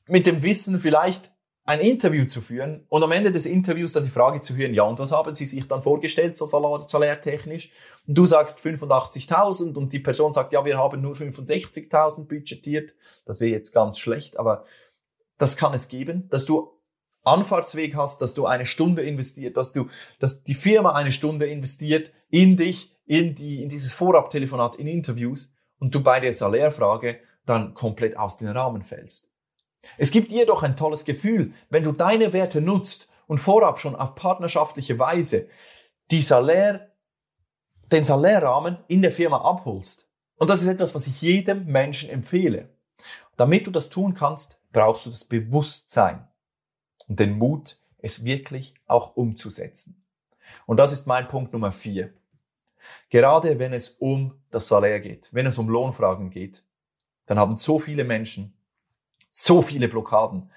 mit 0.09 0.27
dem 0.27 0.43
Wissen 0.43 0.79
vielleicht 0.79 1.31
ein 1.69 1.81
Interview 1.81 2.25
zu 2.25 2.41
führen 2.41 2.87
und 2.88 3.03
am 3.03 3.12
Ende 3.12 3.31
des 3.31 3.45
Interviews 3.45 3.93
dann 3.93 4.05
die 4.05 4.11
Frage 4.11 4.41
zu 4.41 4.57
hören, 4.57 4.73
ja, 4.73 4.85
und 4.85 4.99
was 4.99 5.12
haben 5.12 5.35
Sie 5.35 5.45
sich 5.45 5.69
dann 5.69 5.83
vorgestellt, 5.83 6.35
so 6.35 6.47
salärtechnisch? 6.47 7.71
Und 8.07 8.17
du 8.17 8.25
sagst 8.25 8.61
85.000 8.61 9.75
und 9.75 9.93
die 9.93 9.99
Person 9.99 10.33
sagt, 10.33 10.55
ja, 10.55 10.65
wir 10.65 10.79
haben 10.79 11.03
nur 11.03 11.15
65.000 11.15 12.27
budgetiert. 12.27 12.95
Das 13.27 13.41
wäre 13.41 13.50
jetzt 13.50 13.73
ganz 13.73 13.99
schlecht, 13.99 14.38
aber 14.38 14.65
das 15.37 15.59
kann 15.59 15.75
es 15.75 15.88
geben, 15.88 16.27
dass 16.31 16.47
du 16.47 16.71
Anfahrtsweg 17.25 17.95
hast, 17.97 18.23
dass 18.23 18.33
du 18.33 18.47
eine 18.47 18.65
Stunde 18.65 19.03
investiert, 19.03 19.59
dass 19.59 19.75
du, 19.75 19.88
dass 20.21 20.45
die 20.45 20.55
Firma 20.55 20.95
eine 20.95 21.12
Stunde 21.12 21.45
investiert 21.45 22.12
in 22.31 22.57
dich, 22.57 22.97
in 23.05 23.35
die, 23.35 23.62
in 23.62 23.69
dieses 23.69 23.93
Vorabtelefonat, 23.93 24.77
in 24.77 24.87
Interviews 24.87 25.53
und 25.79 25.95
du 25.95 26.03
bei 26.03 26.19
der 26.19 26.33
Salärfrage 26.33 27.21
dann 27.45 27.75
komplett 27.75 28.17
aus 28.17 28.38
den 28.38 28.49
Rahmen 28.49 28.83
fällst. 28.83 29.31
Es 29.97 30.11
gibt 30.11 30.30
dir 30.30 30.47
doch 30.47 30.62
ein 30.62 30.76
tolles 30.76 31.04
Gefühl, 31.04 31.52
wenn 31.70 31.85
du 31.85 31.92
deine 31.92 32.32
Werte 32.32 32.61
nutzt 32.61 33.08
und 33.26 33.38
vorab 33.38 33.78
schon 33.80 33.94
auf 33.94 34.14
partnerschaftliche 34.14 34.99
Weise 34.99 35.49
die 36.11 36.23
Salär, 36.23 36.92
den 37.92 38.04
Salärrahmen 38.04 38.78
in 38.88 39.02
der 39.02 39.12
Firma 39.12 39.42
abholst. 39.42 40.08
Und 40.37 40.50
das 40.50 40.62
ist 40.62 40.68
etwas, 40.68 40.94
was 40.94 41.06
ich 41.06 41.20
jedem 41.20 41.66
Menschen 41.66 42.11
empfehle. 42.11 42.70
Damit 43.37 43.66
du 43.66 43.70
das 43.70 43.88
tun 43.88 44.14
kannst, 44.14 44.61
brauchst 44.73 45.06
du 45.06 45.11
das 45.11 45.25
Bewusstsein 45.25 46.26
und 47.06 47.20
den 47.20 47.38
Mut, 47.38 47.80
es 47.99 48.25
wirklich 48.25 48.75
auch 48.87 49.16
umzusetzen. 49.16 50.04
Und 50.66 50.76
das 50.76 50.92
ist 50.92 51.06
mein 51.06 51.28
Punkt 51.28 51.52
Nummer 51.52 51.73
vier. 51.73 52.14
Gerade 53.11 53.58
wenn 53.58 53.73
es 53.73 53.90
um 53.90 54.40
das 54.50 54.68
Salär 54.68 55.00
geht, 55.00 55.28
wenn 55.32 55.47
es 55.47 55.58
um 55.58 55.68
Lohnfragen 55.68 56.30
geht, 56.30 56.64
dann 57.26 57.38
haben 57.38 57.56
so 57.56 57.78
viele 57.78 58.04
Menschen 58.04 58.58
so 59.28 59.62
viele 59.62 59.88
Blockaden. 59.88 60.50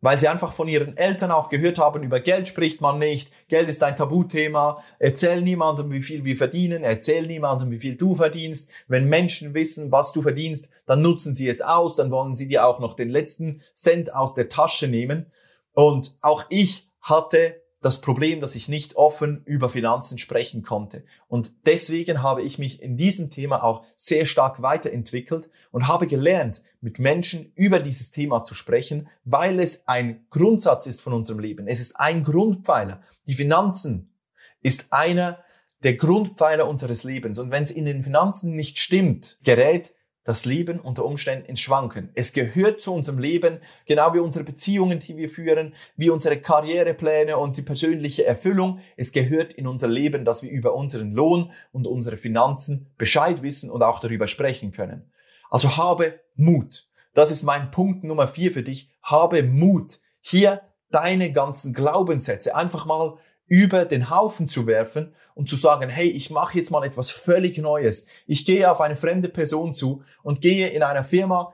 Weil 0.00 0.18
sie 0.18 0.28
einfach 0.28 0.52
von 0.52 0.68
ihren 0.68 0.98
Eltern 0.98 1.30
auch 1.30 1.48
gehört 1.48 1.78
haben, 1.78 2.02
über 2.02 2.20
Geld 2.20 2.46
spricht 2.46 2.82
man 2.82 2.98
nicht, 2.98 3.32
Geld 3.48 3.70
ist 3.70 3.82
ein 3.82 3.96
Tabuthema, 3.96 4.84
erzähl 4.98 5.40
niemandem, 5.40 5.90
wie 5.90 6.02
viel 6.02 6.24
wir 6.24 6.36
verdienen, 6.36 6.84
erzähl 6.84 7.26
niemandem, 7.26 7.70
wie 7.70 7.78
viel 7.78 7.96
du 7.96 8.14
verdienst. 8.14 8.70
Wenn 8.86 9.08
Menschen 9.08 9.54
wissen, 9.54 9.90
was 9.90 10.12
du 10.12 10.20
verdienst, 10.20 10.70
dann 10.84 11.00
nutzen 11.00 11.32
sie 11.32 11.48
es 11.48 11.62
aus, 11.62 11.96
dann 11.96 12.10
wollen 12.10 12.34
sie 12.34 12.48
dir 12.48 12.66
auch 12.66 12.80
noch 12.80 12.96
den 12.96 13.08
letzten 13.08 13.62
Cent 13.72 14.14
aus 14.14 14.34
der 14.34 14.50
Tasche 14.50 14.88
nehmen. 14.88 15.32
Und 15.72 16.16
auch 16.20 16.44
ich 16.50 16.90
hatte 17.00 17.63
das 17.84 18.00
Problem, 18.00 18.40
dass 18.40 18.54
ich 18.54 18.66
nicht 18.66 18.96
offen 18.96 19.42
über 19.44 19.68
Finanzen 19.68 20.16
sprechen 20.16 20.62
konnte. 20.62 21.04
Und 21.28 21.52
deswegen 21.66 22.22
habe 22.22 22.40
ich 22.40 22.58
mich 22.58 22.80
in 22.80 22.96
diesem 22.96 23.28
Thema 23.28 23.62
auch 23.62 23.84
sehr 23.94 24.24
stark 24.24 24.62
weiterentwickelt 24.62 25.50
und 25.70 25.86
habe 25.86 26.06
gelernt, 26.06 26.62
mit 26.80 26.98
Menschen 26.98 27.52
über 27.56 27.80
dieses 27.80 28.10
Thema 28.10 28.42
zu 28.42 28.54
sprechen, 28.54 29.08
weil 29.24 29.60
es 29.60 29.86
ein 29.86 30.24
Grundsatz 30.30 30.86
ist 30.86 31.02
von 31.02 31.12
unserem 31.12 31.40
Leben. 31.40 31.68
Es 31.68 31.78
ist 31.78 32.00
ein 32.00 32.24
Grundpfeiler. 32.24 33.02
Die 33.26 33.34
Finanzen 33.34 34.14
ist 34.62 34.90
einer 34.90 35.44
der 35.82 35.96
Grundpfeiler 35.96 36.66
unseres 36.66 37.04
Lebens. 37.04 37.38
Und 37.38 37.50
wenn 37.50 37.64
es 37.64 37.70
in 37.70 37.84
den 37.84 38.02
Finanzen 38.02 38.56
nicht 38.56 38.78
stimmt, 38.78 39.36
gerät 39.44 39.92
das 40.24 40.46
Leben 40.46 40.80
unter 40.80 41.04
Umständen 41.04 41.46
ins 41.46 41.60
Schwanken. 41.60 42.10
Es 42.14 42.32
gehört 42.32 42.80
zu 42.80 42.94
unserem 42.94 43.18
Leben, 43.18 43.60
genau 43.86 44.14
wie 44.14 44.18
unsere 44.18 44.44
Beziehungen, 44.44 44.98
die 44.98 45.16
wir 45.16 45.28
führen, 45.28 45.74
wie 45.96 46.10
unsere 46.10 46.38
Karrierepläne 46.38 47.36
und 47.36 47.56
die 47.56 47.62
persönliche 47.62 48.24
Erfüllung. 48.24 48.80
Es 48.96 49.12
gehört 49.12 49.52
in 49.52 49.66
unser 49.66 49.88
Leben, 49.88 50.24
dass 50.24 50.42
wir 50.42 50.50
über 50.50 50.74
unseren 50.74 51.12
Lohn 51.12 51.52
und 51.72 51.86
unsere 51.86 52.16
Finanzen 52.16 52.86
Bescheid 52.96 53.42
wissen 53.42 53.70
und 53.70 53.82
auch 53.82 54.00
darüber 54.00 54.26
sprechen 54.26 54.72
können. 54.72 55.10
Also 55.50 55.76
habe 55.76 56.20
Mut. 56.34 56.88
Das 57.12 57.30
ist 57.30 57.44
mein 57.44 57.70
Punkt 57.70 58.02
Nummer 58.02 58.26
vier 58.26 58.50
für 58.50 58.62
dich. 58.62 58.90
Habe 59.02 59.42
Mut, 59.42 59.98
hier 60.20 60.62
deine 60.90 61.32
ganzen 61.32 61.74
Glaubenssätze 61.74 62.56
einfach 62.56 62.86
mal 62.86 63.18
über 63.46 63.84
den 63.84 64.10
Haufen 64.10 64.46
zu 64.46 64.66
werfen 64.66 65.14
und 65.34 65.48
zu 65.48 65.56
sagen, 65.56 65.88
hey, 65.88 66.08
ich 66.08 66.30
mache 66.30 66.58
jetzt 66.58 66.70
mal 66.70 66.84
etwas 66.84 67.10
völlig 67.10 67.58
Neues. 67.58 68.06
Ich 68.26 68.44
gehe 68.46 68.70
auf 68.70 68.80
eine 68.80 68.96
fremde 68.96 69.28
Person 69.28 69.74
zu 69.74 70.02
und 70.22 70.40
gehe 70.40 70.68
in 70.68 70.82
einer 70.82 71.04
Firma 71.04 71.52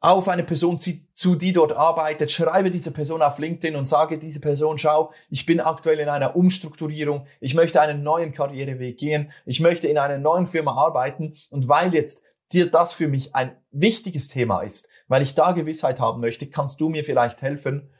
auf 0.00 0.28
eine 0.28 0.44
Person 0.44 0.78
zu, 0.78 1.34
die 1.34 1.52
dort 1.52 1.72
arbeitet, 1.72 2.30
schreibe 2.30 2.70
diese 2.70 2.92
Person 2.92 3.20
auf 3.20 3.38
LinkedIn 3.38 3.74
und 3.74 3.88
sage 3.88 4.18
diese 4.18 4.38
Person, 4.38 4.78
schau, 4.78 5.12
ich 5.28 5.44
bin 5.44 5.58
aktuell 5.58 5.98
in 5.98 6.08
einer 6.08 6.36
Umstrukturierung, 6.36 7.26
ich 7.40 7.54
möchte 7.54 7.80
einen 7.80 8.04
neuen 8.04 8.32
Karriereweg 8.32 8.96
gehen, 8.96 9.32
ich 9.44 9.58
möchte 9.58 9.88
in 9.88 9.98
einer 9.98 10.18
neuen 10.18 10.46
Firma 10.46 10.74
arbeiten 10.76 11.34
und 11.50 11.68
weil 11.68 11.92
jetzt 11.94 12.24
dir 12.52 12.70
das 12.70 12.92
für 12.92 13.08
mich 13.08 13.34
ein 13.34 13.56
wichtiges 13.72 14.28
Thema 14.28 14.62
ist, 14.62 14.88
weil 15.08 15.22
ich 15.22 15.34
da 15.34 15.52
Gewissheit 15.52 15.98
haben 15.98 16.20
möchte, 16.20 16.48
kannst 16.48 16.80
du 16.80 16.88
mir 16.88 17.04
vielleicht 17.04 17.42
helfen, 17.42 17.90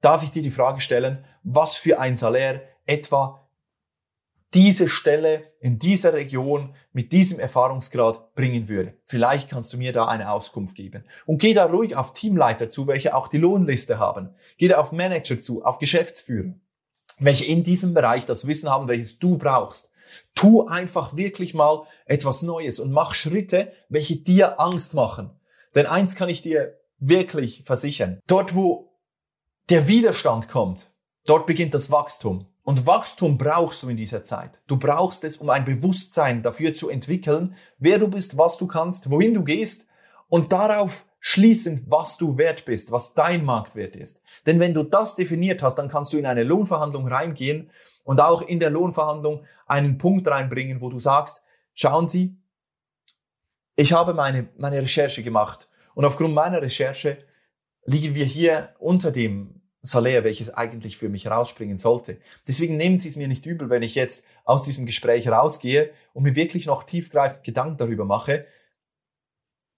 darf 0.00 0.22
ich 0.22 0.30
dir 0.30 0.42
die 0.42 0.50
Frage 0.50 0.80
stellen, 0.80 1.24
was 1.42 1.76
für 1.76 1.98
ein 1.98 2.16
Salär 2.16 2.62
etwa 2.86 3.48
diese 4.54 4.88
Stelle 4.88 5.52
in 5.60 5.78
dieser 5.78 6.14
Region 6.14 6.74
mit 6.92 7.12
diesem 7.12 7.38
Erfahrungsgrad 7.38 8.34
bringen 8.34 8.68
würde. 8.68 8.94
Vielleicht 9.04 9.50
kannst 9.50 9.72
du 9.72 9.76
mir 9.76 9.92
da 9.92 10.06
eine 10.06 10.30
Auskunft 10.30 10.74
geben. 10.74 11.04
Und 11.26 11.38
geh 11.38 11.52
da 11.52 11.66
ruhig 11.66 11.96
auf 11.96 12.12
Teamleiter 12.12 12.68
zu, 12.68 12.86
welche 12.86 13.14
auch 13.14 13.28
die 13.28 13.38
Lohnliste 13.38 13.98
haben. 13.98 14.30
Geh 14.56 14.68
da 14.68 14.78
auf 14.78 14.92
Manager 14.92 15.38
zu, 15.38 15.64
auf 15.64 15.78
Geschäftsführer, 15.78 16.54
welche 17.18 17.44
in 17.44 17.62
diesem 17.62 17.92
Bereich 17.92 18.24
das 18.24 18.46
Wissen 18.46 18.70
haben, 18.70 18.88
welches 18.88 19.18
du 19.18 19.36
brauchst. 19.36 19.92
Tu 20.34 20.66
einfach 20.66 21.14
wirklich 21.14 21.52
mal 21.52 21.82
etwas 22.06 22.40
Neues 22.40 22.78
und 22.78 22.90
mach 22.90 23.14
Schritte, 23.14 23.72
welche 23.90 24.16
dir 24.16 24.58
Angst 24.58 24.94
machen. 24.94 25.30
Denn 25.74 25.84
eins 25.84 26.16
kann 26.16 26.30
ich 26.30 26.40
dir 26.40 26.78
wirklich 26.98 27.64
versichern. 27.66 28.20
Dort, 28.26 28.54
wo 28.54 28.87
der 29.68 29.86
Widerstand 29.86 30.48
kommt, 30.48 30.90
dort 31.26 31.46
beginnt 31.46 31.74
das 31.74 31.90
Wachstum. 31.90 32.46
Und 32.62 32.86
Wachstum 32.86 33.38
brauchst 33.38 33.82
du 33.82 33.88
in 33.88 33.96
dieser 33.96 34.22
Zeit. 34.22 34.60
Du 34.66 34.76
brauchst 34.76 35.24
es, 35.24 35.38
um 35.38 35.48
ein 35.48 35.64
Bewusstsein 35.64 36.42
dafür 36.42 36.74
zu 36.74 36.90
entwickeln, 36.90 37.54
wer 37.78 37.98
du 37.98 38.08
bist, 38.08 38.36
was 38.36 38.58
du 38.58 38.66
kannst, 38.66 39.10
wohin 39.10 39.32
du 39.32 39.42
gehst 39.42 39.88
und 40.28 40.52
darauf 40.52 41.06
schließend, 41.20 41.90
was 41.90 42.18
du 42.18 42.36
wert 42.36 42.64
bist, 42.64 42.92
was 42.92 43.14
dein 43.14 43.44
Marktwert 43.44 43.96
ist. 43.96 44.22
Denn 44.46 44.60
wenn 44.60 44.74
du 44.74 44.82
das 44.82 45.16
definiert 45.16 45.62
hast, 45.62 45.76
dann 45.76 45.88
kannst 45.88 46.12
du 46.12 46.18
in 46.18 46.26
eine 46.26 46.44
Lohnverhandlung 46.44 47.08
reingehen 47.08 47.70
und 48.04 48.20
auch 48.20 48.42
in 48.42 48.60
der 48.60 48.70
Lohnverhandlung 48.70 49.44
einen 49.66 49.98
Punkt 49.98 50.28
reinbringen, 50.28 50.80
wo 50.80 50.90
du 50.90 51.00
sagst, 51.00 51.44
schauen 51.74 52.06
Sie, 52.06 52.36
ich 53.76 53.92
habe 53.92 54.12
meine, 54.12 54.48
meine 54.56 54.82
Recherche 54.82 55.22
gemacht 55.22 55.68
und 55.94 56.04
aufgrund 56.04 56.34
meiner 56.34 56.60
Recherche 56.60 57.18
liegen 57.84 58.14
wir 58.14 58.26
hier 58.26 58.74
unter 58.78 59.10
dem 59.10 59.57
Salär, 59.82 60.24
welches 60.24 60.52
eigentlich 60.52 60.98
für 60.98 61.08
mich 61.08 61.28
rausspringen 61.28 61.78
sollte. 61.78 62.18
Deswegen 62.46 62.76
nehmen 62.76 62.98
Sie 62.98 63.08
es 63.08 63.16
mir 63.16 63.28
nicht 63.28 63.46
übel, 63.46 63.70
wenn 63.70 63.82
ich 63.82 63.94
jetzt 63.94 64.26
aus 64.44 64.64
diesem 64.64 64.86
Gespräch 64.86 65.28
rausgehe 65.28 65.90
und 66.14 66.24
mir 66.24 66.34
wirklich 66.34 66.66
noch 66.66 66.82
tiefgreifend 66.82 67.44
Gedanken 67.44 67.76
darüber 67.76 68.04
mache, 68.04 68.46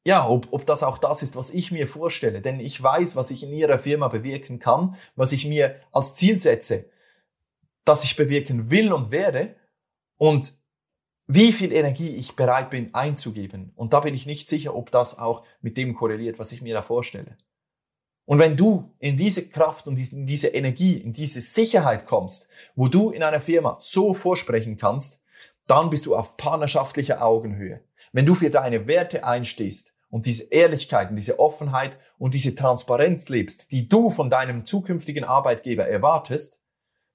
ja, 0.07 0.27
ob, 0.27 0.49
ob 0.51 0.65
das 0.65 0.83
auch 0.83 0.99
das 0.99 1.23
ist, 1.23 1.37
was 1.37 1.51
ich 1.51 1.71
mir 1.71 1.87
vorstelle. 1.87 2.41
Denn 2.41 2.59
ich 2.59 2.83
weiß, 2.83 3.17
was 3.17 3.31
ich 3.31 3.43
in 3.43 3.53
Ihrer 3.53 3.79
Firma 3.79 4.09
bewirken 4.09 4.59
kann, 4.59 4.97
was 5.15 5.33
ich 5.33 5.47
mir 5.47 5.77
als 5.93 6.15
Ziel 6.15 6.39
setze, 6.39 6.87
dass 7.85 8.05
ich 8.05 8.17
bewirken 8.17 8.71
will 8.71 8.93
und 8.93 9.11
werde 9.11 9.57
und 10.17 10.55
wie 11.27 11.53
viel 11.53 11.73
Energie 11.73 12.17
ich 12.17 12.35
bereit 12.35 12.71
bin 12.71 12.95
einzugeben. 12.95 13.73
Und 13.77 13.93
da 13.93 14.01
bin 14.01 14.15
ich 14.15 14.27
nicht 14.27 14.49
sicher, 14.49 14.75
ob 14.75 14.91
das 14.91 15.19
auch 15.19 15.45
mit 15.61 15.77
dem 15.77 15.95
korreliert, 15.95 16.39
was 16.39 16.51
ich 16.51 16.63
mir 16.63 16.75
da 16.75 16.83
vorstelle. 16.83 17.37
Und 18.31 18.39
wenn 18.39 18.57
du 18.57 18.89
in 19.01 19.17
diese 19.17 19.49
Kraft 19.49 19.89
und 19.89 19.99
in 19.99 20.25
diese 20.25 20.47
Energie, 20.47 20.99
in 20.99 21.13
diese 21.13 21.41
Sicherheit 21.41 22.07
kommst, 22.07 22.49
wo 22.77 22.87
du 22.87 23.11
in 23.11 23.25
einer 23.25 23.41
Firma 23.41 23.77
so 23.81 24.15
vorsprechen 24.15 24.77
kannst, 24.77 25.25
dann 25.67 25.91
bist 25.91 26.07
du 26.07 26.15
auf 26.15 26.37
partnerschaftlicher 26.37 27.25
Augenhöhe. 27.25 27.81
Wenn 28.13 28.27
du 28.27 28.37
für 28.37 28.49
deine 28.49 28.87
Werte 28.87 29.25
einstehst 29.25 29.95
und 30.11 30.27
diese 30.27 30.45
Ehrlichkeit 30.45 31.11
und 31.11 31.17
diese 31.17 31.41
Offenheit 31.41 31.97
und 32.19 32.35
diese 32.35 32.55
Transparenz 32.55 33.29
lebst, 33.29 33.73
die 33.73 33.89
du 33.89 34.11
von 34.11 34.31
deinem 34.31 34.65
zukünftigen 34.65 35.25
Arbeitgeber 35.25 35.89
erwartest, 35.89 36.63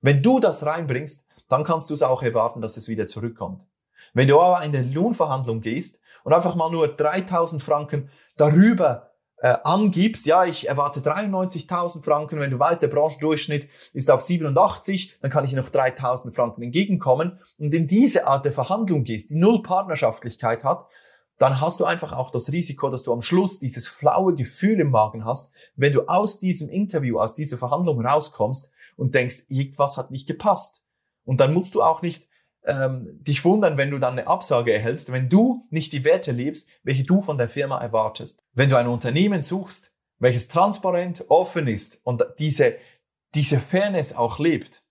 wenn 0.01 0.21
du 0.21 0.41
das 0.41 0.65
reinbringst, 0.65 1.29
dann 1.47 1.63
kannst 1.63 1.89
du 1.89 1.93
es 1.93 2.01
auch 2.01 2.23
erwarten, 2.23 2.59
dass 2.59 2.75
es 2.75 2.89
wieder 2.89 3.07
zurückkommt. 3.07 3.65
Wenn 4.13 4.27
du 4.27 4.37
aber 4.41 4.65
in 4.65 4.73
der 4.73 4.83
Lohnverhandlung 4.83 5.61
gehst 5.61 6.01
und 6.25 6.33
einfach 6.33 6.55
mal 6.55 6.69
nur 6.69 6.89
3000 6.89 7.63
Franken 7.63 8.09
darüber 8.35 9.14
äh, 9.37 9.57
angibst, 9.63 10.25
ja, 10.25 10.45
ich 10.45 10.69
erwarte 10.69 11.01
93.000 11.01 12.03
Franken, 12.03 12.39
wenn 12.39 12.51
du 12.51 12.59
weißt, 12.59 12.81
der 12.81 12.87
Branchendurchschnitt 12.87 13.67
ist 13.93 14.09
auf 14.09 14.21
87, 14.21 15.17
dann 15.21 15.31
kann 15.31 15.45
ich 15.45 15.53
noch 15.53 15.69
3.000 15.69 16.33
Franken 16.33 16.61
entgegenkommen 16.61 17.39
und 17.57 17.73
in 17.73 17.87
diese 17.87 18.27
Art 18.27 18.45
der 18.45 18.53
Verhandlung 18.53 19.03
gehst, 19.03 19.29
die 19.29 19.35
null 19.35 19.61
Partnerschaftlichkeit 19.61 20.63
hat, 20.63 20.87
dann 21.37 21.59
hast 21.59 21.79
du 21.79 21.85
einfach 21.85 22.13
auch 22.13 22.31
das 22.31 22.51
Risiko, 22.51 22.89
dass 22.89 23.03
du 23.03 23.11
am 23.11 23.21
Schluss 23.21 23.59
dieses 23.59 23.87
flaue 23.87 24.35
Gefühl 24.35 24.79
im 24.79 24.89
Magen 24.89 25.25
hast, 25.25 25.53
wenn 25.75 25.91
du 25.91 26.07
aus 26.07 26.39
diesem 26.39 26.69
Interview, 26.69 27.19
aus 27.19 27.35
dieser 27.35 27.57
Verhandlung 27.57 28.05
rauskommst 28.05 28.71
und 28.95 29.15
denkst, 29.15 29.45
irgendwas 29.49 29.97
hat 29.97 30.11
nicht 30.11 30.27
gepasst. 30.27 30.81
Und 31.25 31.41
dann 31.41 31.53
musst 31.53 31.75
du 31.75 31.83
auch 31.83 32.01
nicht 32.01 32.29
ähm, 32.65 33.07
dich 33.21 33.43
wundern, 33.45 33.77
wenn 33.77 33.91
du 33.91 33.99
dann 33.99 34.13
eine 34.13 34.27
Absage 34.27 34.73
erhältst, 34.73 35.11
wenn 35.11 35.29
du 35.29 35.63
nicht 35.69 35.93
die 35.93 36.03
Werte 36.03 36.31
lebst, 36.31 36.69
welche 36.83 37.03
du 37.03 37.21
von 37.21 37.37
der 37.37 37.49
Firma 37.49 37.79
erwartest. 37.79 38.43
Wenn 38.53 38.69
du 38.69 38.77
ein 38.77 38.87
Unternehmen 38.87 39.43
suchst, 39.43 39.91
welches 40.19 40.47
transparent, 40.47 41.25
offen 41.29 41.67
ist 41.67 42.01
und 42.05 42.25
diese, 42.39 42.75
diese 43.33 43.59
Fairness 43.59 44.15
auch 44.15 44.39
lebt, 44.39 44.83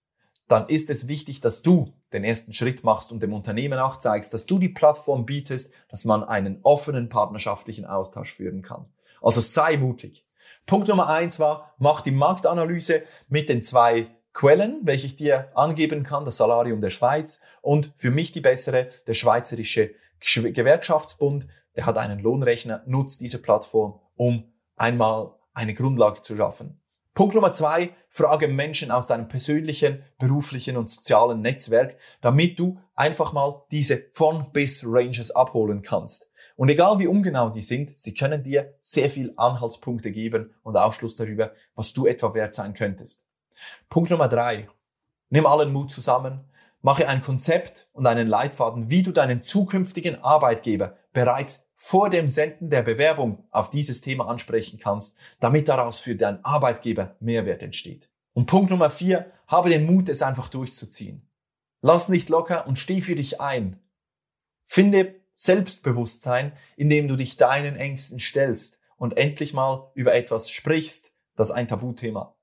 dann 0.48 0.68
ist 0.68 0.90
es 0.90 1.08
wichtig, 1.08 1.40
dass 1.40 1.62
du 1.62 1.94
den 2.12 2.24
ersten 2.24 2.52
Schritt 2.52 2.84
machst 2.84 3.10
und 3.10 3.22
dem 3.22 3.32
Unternehmen 3.32 3.78
auch 3.78 3.96
zeigst, 3.96 4.34
dass 4.34 4.46
du 4.46 4.58
die 4.58 4.68
Plattform 4.68 5.24
bietest, 5.24 5.74
dass 5.88 6.04
man 6.04 6.22
einen 6.22 6.60
offenen 6.62 7.08
partnerschaftlichen 7.08 7.86
Austausch 7.86 8.32
führen 8.32 8.62
kann. 8.62 8.86
Also 9.22 9.40
sei 9.40 9.76
mutig. 9.78 10.26
Punkt 10.66 10.88
Nummer 10.88 11.08
eins 11.08 11.40
war, 11.40 11.74
mach 11.78 12.02
die 12.02 12.10
Marktanalyse 12.10 13.02
mit 13.28 13.48
den 13.48 13.62
zwei 13.62 14.14
Quellen, 14.34 14.80
welche 14.82 15.06
ich 15.06 15.16
dir 15.16 15.48
angeben 15.54 16.02
kann, 16.02 16.24
das 16.24 16.36
Salarium 16.36 16.80
der 16.80 16.90
Schweiz 16.90 17.40
und 17.62 17.92
für 17.94 18.10
mich 18.10 18.32
die 18.32 18.40
bessere, 18.40 18.90
der 19.06 19.14
Schweizerische 19.14 19.94
Gewerkschaftsbund, 20.20 21.46
der 21.76 21.86
hat 21.86 21.96
einen 21.96 22.18
Lohnrechner, 22.18 22.82
nutzt 22.86 23.20
diese 23.20 23.38
Plattform, 23.40 24.00
um 24.16 24.52
einmal 24.76 25.34
eine 25.54 25.74
Grundlage 25.74 26.22
zu 26.22 26.36
schaffen. 26.36 26.80
Punkt 27.14 27.36
Nummer 27.36 27.52
zwei, 27.52 27.90
frage 28.10 28.48
Menschen 28.48 28.90
aus 28.90 29.06
deinem 29.06 29.28
persönlichen, 29.28 30.02
beruflichen 30.18 30.76
und 30.76 30.90
sozialen 30.90 31.40
Netzwerk, 31.40 31.96
damit 32.20 32.58
du 32.58 32.80
einfach 32.96 33.32
mal 33.32 33.64
diese 33.70 34.06
von 34.12 34.50
bis 34.52 34.84
Ranges 34.84 35.30
abholen 35.30 35.82
kannst. 35.82 36.32
Und 36.56 36.70
egal 36.70 36.98
wie 36.98 37.06
ungenau 37.06 37.50
die 37.50 37.60
sind, 37.60 37.96
sie 37.96 38.14
können 38.14 38.42
dir 38.42 38.74
sehr 38.80 39.10
viel 39.10 39.32
Anhaltspunkte 39.36 40.10
geben 40.10 40.54
und 40.64 40.76
Aufschluss 40.76 41.14
darüber, 41.14 41.52
was 41.76 41.92
du 41.92 42.06
etwa 42.06 42.34
wert 42.34 42.52
sein 42.52 42.74
könntest. 42.74 43.28
Punkt 43.88 44.10
Nummer 44.10 44.28
drei, 44.28 44.68
nimm 45.30 45.46
allen 45.46 45.72
Mut 45.72 45.90
zusammen, 45.90 46.48
mache 46.80 47.08
ein 47.08 47.22
Konzept 47.22 47.88
und 47.92 48.06
einen 48.06 48.28
Leitfaden, 48.28 48.90
wie 48.90 49.02
du 49.02 49.12
deinen 49.12 49.42
zukünftigen 49.42 50.22
Arbeitgeber 50.22 50.96
bereits 51.12 51.70
vor 51.76 52.10
dem 52.10 52.28
Senden 52.28 52.70
der 52.70 52.82
Bewerbung 52.82 53.46
auf 53.50 53.70
dieses 53.70 54.00
Thema 54.00 54.28
ansprechen 54.28 54.78
kannst, 54.78 55.18
damit 55.40 55.68
daraus 55.68 55.98
für 55.98 56.16
deinen 56.16 56.44
Arbeitgeber 56.44 57.16
Mehrwert 57.20 57.62
entsteht. 57.62 58.08
Und 58.32 58.46
Punkt 58.46 58.70
Nummer 58.70 58.90
vier, 58.90 59.30
habe 59.46 59.70
den 59.70 59.86
Mut, 59.86 60.08
es 60.08 60.22
einfach 60.22 60.48
durchzuziehen. 60.48 61.28
Lass 61.82 62.08
nicht 62.08 62.30
locker 62.30 62.66
und 62.66 62.78
steh 62.78 63.02
für 63.02 63.14
dich 63.14 63.40
ein. 63.40 63.78
Finde 64.64 65.14
Selbstbewusstsein, 65.34 66.52
indem 66.76 67.08
du 67.08 67.16
dich 67.16 67.36
deinen 67.36 67.76
Ängsten 67.76 68.20
stellst 68.20 68.80
und 68.96 69.16
endlich 69.16 69.52
mal 69.52 69.90
über 69.94 70.14
etwas 70.14 70.50
sprichst, 70.50 71.12
das 71.36 71.50
ein 71.50 71.68
Tabuthema 71.68 72.34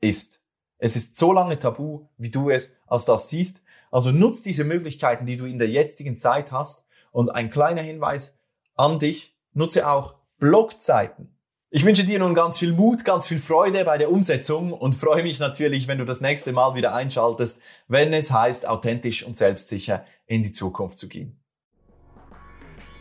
ist. 0.00 0.41
Es 0.84 0.96
ist 0.96 1.16
so 1.16 1.32
lange 1.32 1.60
tabu, 1.60 2.08
wie 2.18 2.30
du 2.30 2.50
es 2.50 2.76
als 2.88 3.04
das 3.04 3.28
siehst. 3.28 3.62
Also 3.92 4.10
nutz 4.10 4.42
diese 4.42 4.64
Möglichkeiten, 4.64 5.26
die 5.26 5.36
du 5.36 5.44
in 5.44 5.60
der 5.60 5.68
jetzigen 5.68 6.18
Zeit 6.18 6.50
hast. 6.50 6.88
Und 7.12 7.30
ein 7.30 7.50
kleiner 7.50 7.82
Hinweis, 7.82 8.40
an 8.74 8.98
dich, 8.98 9.36
nutze 9.52 9.88
auch 9.88 10.16
Blogzeiten. 10.40 11.36
Ich 11.70 11.84
wünsche 11.84 12.02
dir 12.02 12.18
nun 12.18 12.34
ganz 12.34 12.58
viel 12.58 12.72
Mut, 12.72 13.04
ganz 13.04 13.28
viel 13.28 13.38
Freude 13.38 13.84
bei 13.84 13.96
der 13.96 14.10
Umsetzung 14.10 14.72
und 14.72 14.96
freue 14.96 15.22
mich 15.22 15.38
natürlich, 15.38 15.86
wenn 15.86 15.98
du 15.98 16.04
das 16.04 16.20
nächste 16.20 16.52
Mal 16.52 16.74
wieder 16.74 16.92
einschaltest, 16.92 17.62
wenn 17.86 18.12
es 18.12 18.32
heißt, 18.32 18.66
authentisch 18.66 19.24
und 19.24 19.36
selbstsicher 19.36 20.04
in 20.26 20.42
die 20.42 20.50
Zukunft 20.50 20.98
zu 20.98 21.08
gehen. 21.08 21.40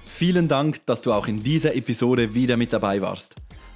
Vielen 0.06 0.48
Dank, 0.48 0.86
dass 0.86 1.02
du 1.02 1.14
auch 1.14 1.28
in 1.28 1.42
dieser 1.42 1.76
Episode 1.76 2.36
wieder 2.36 2.58
mit 2.58 2.74
dabei 2.74 3.02
warst. 3.02 3.41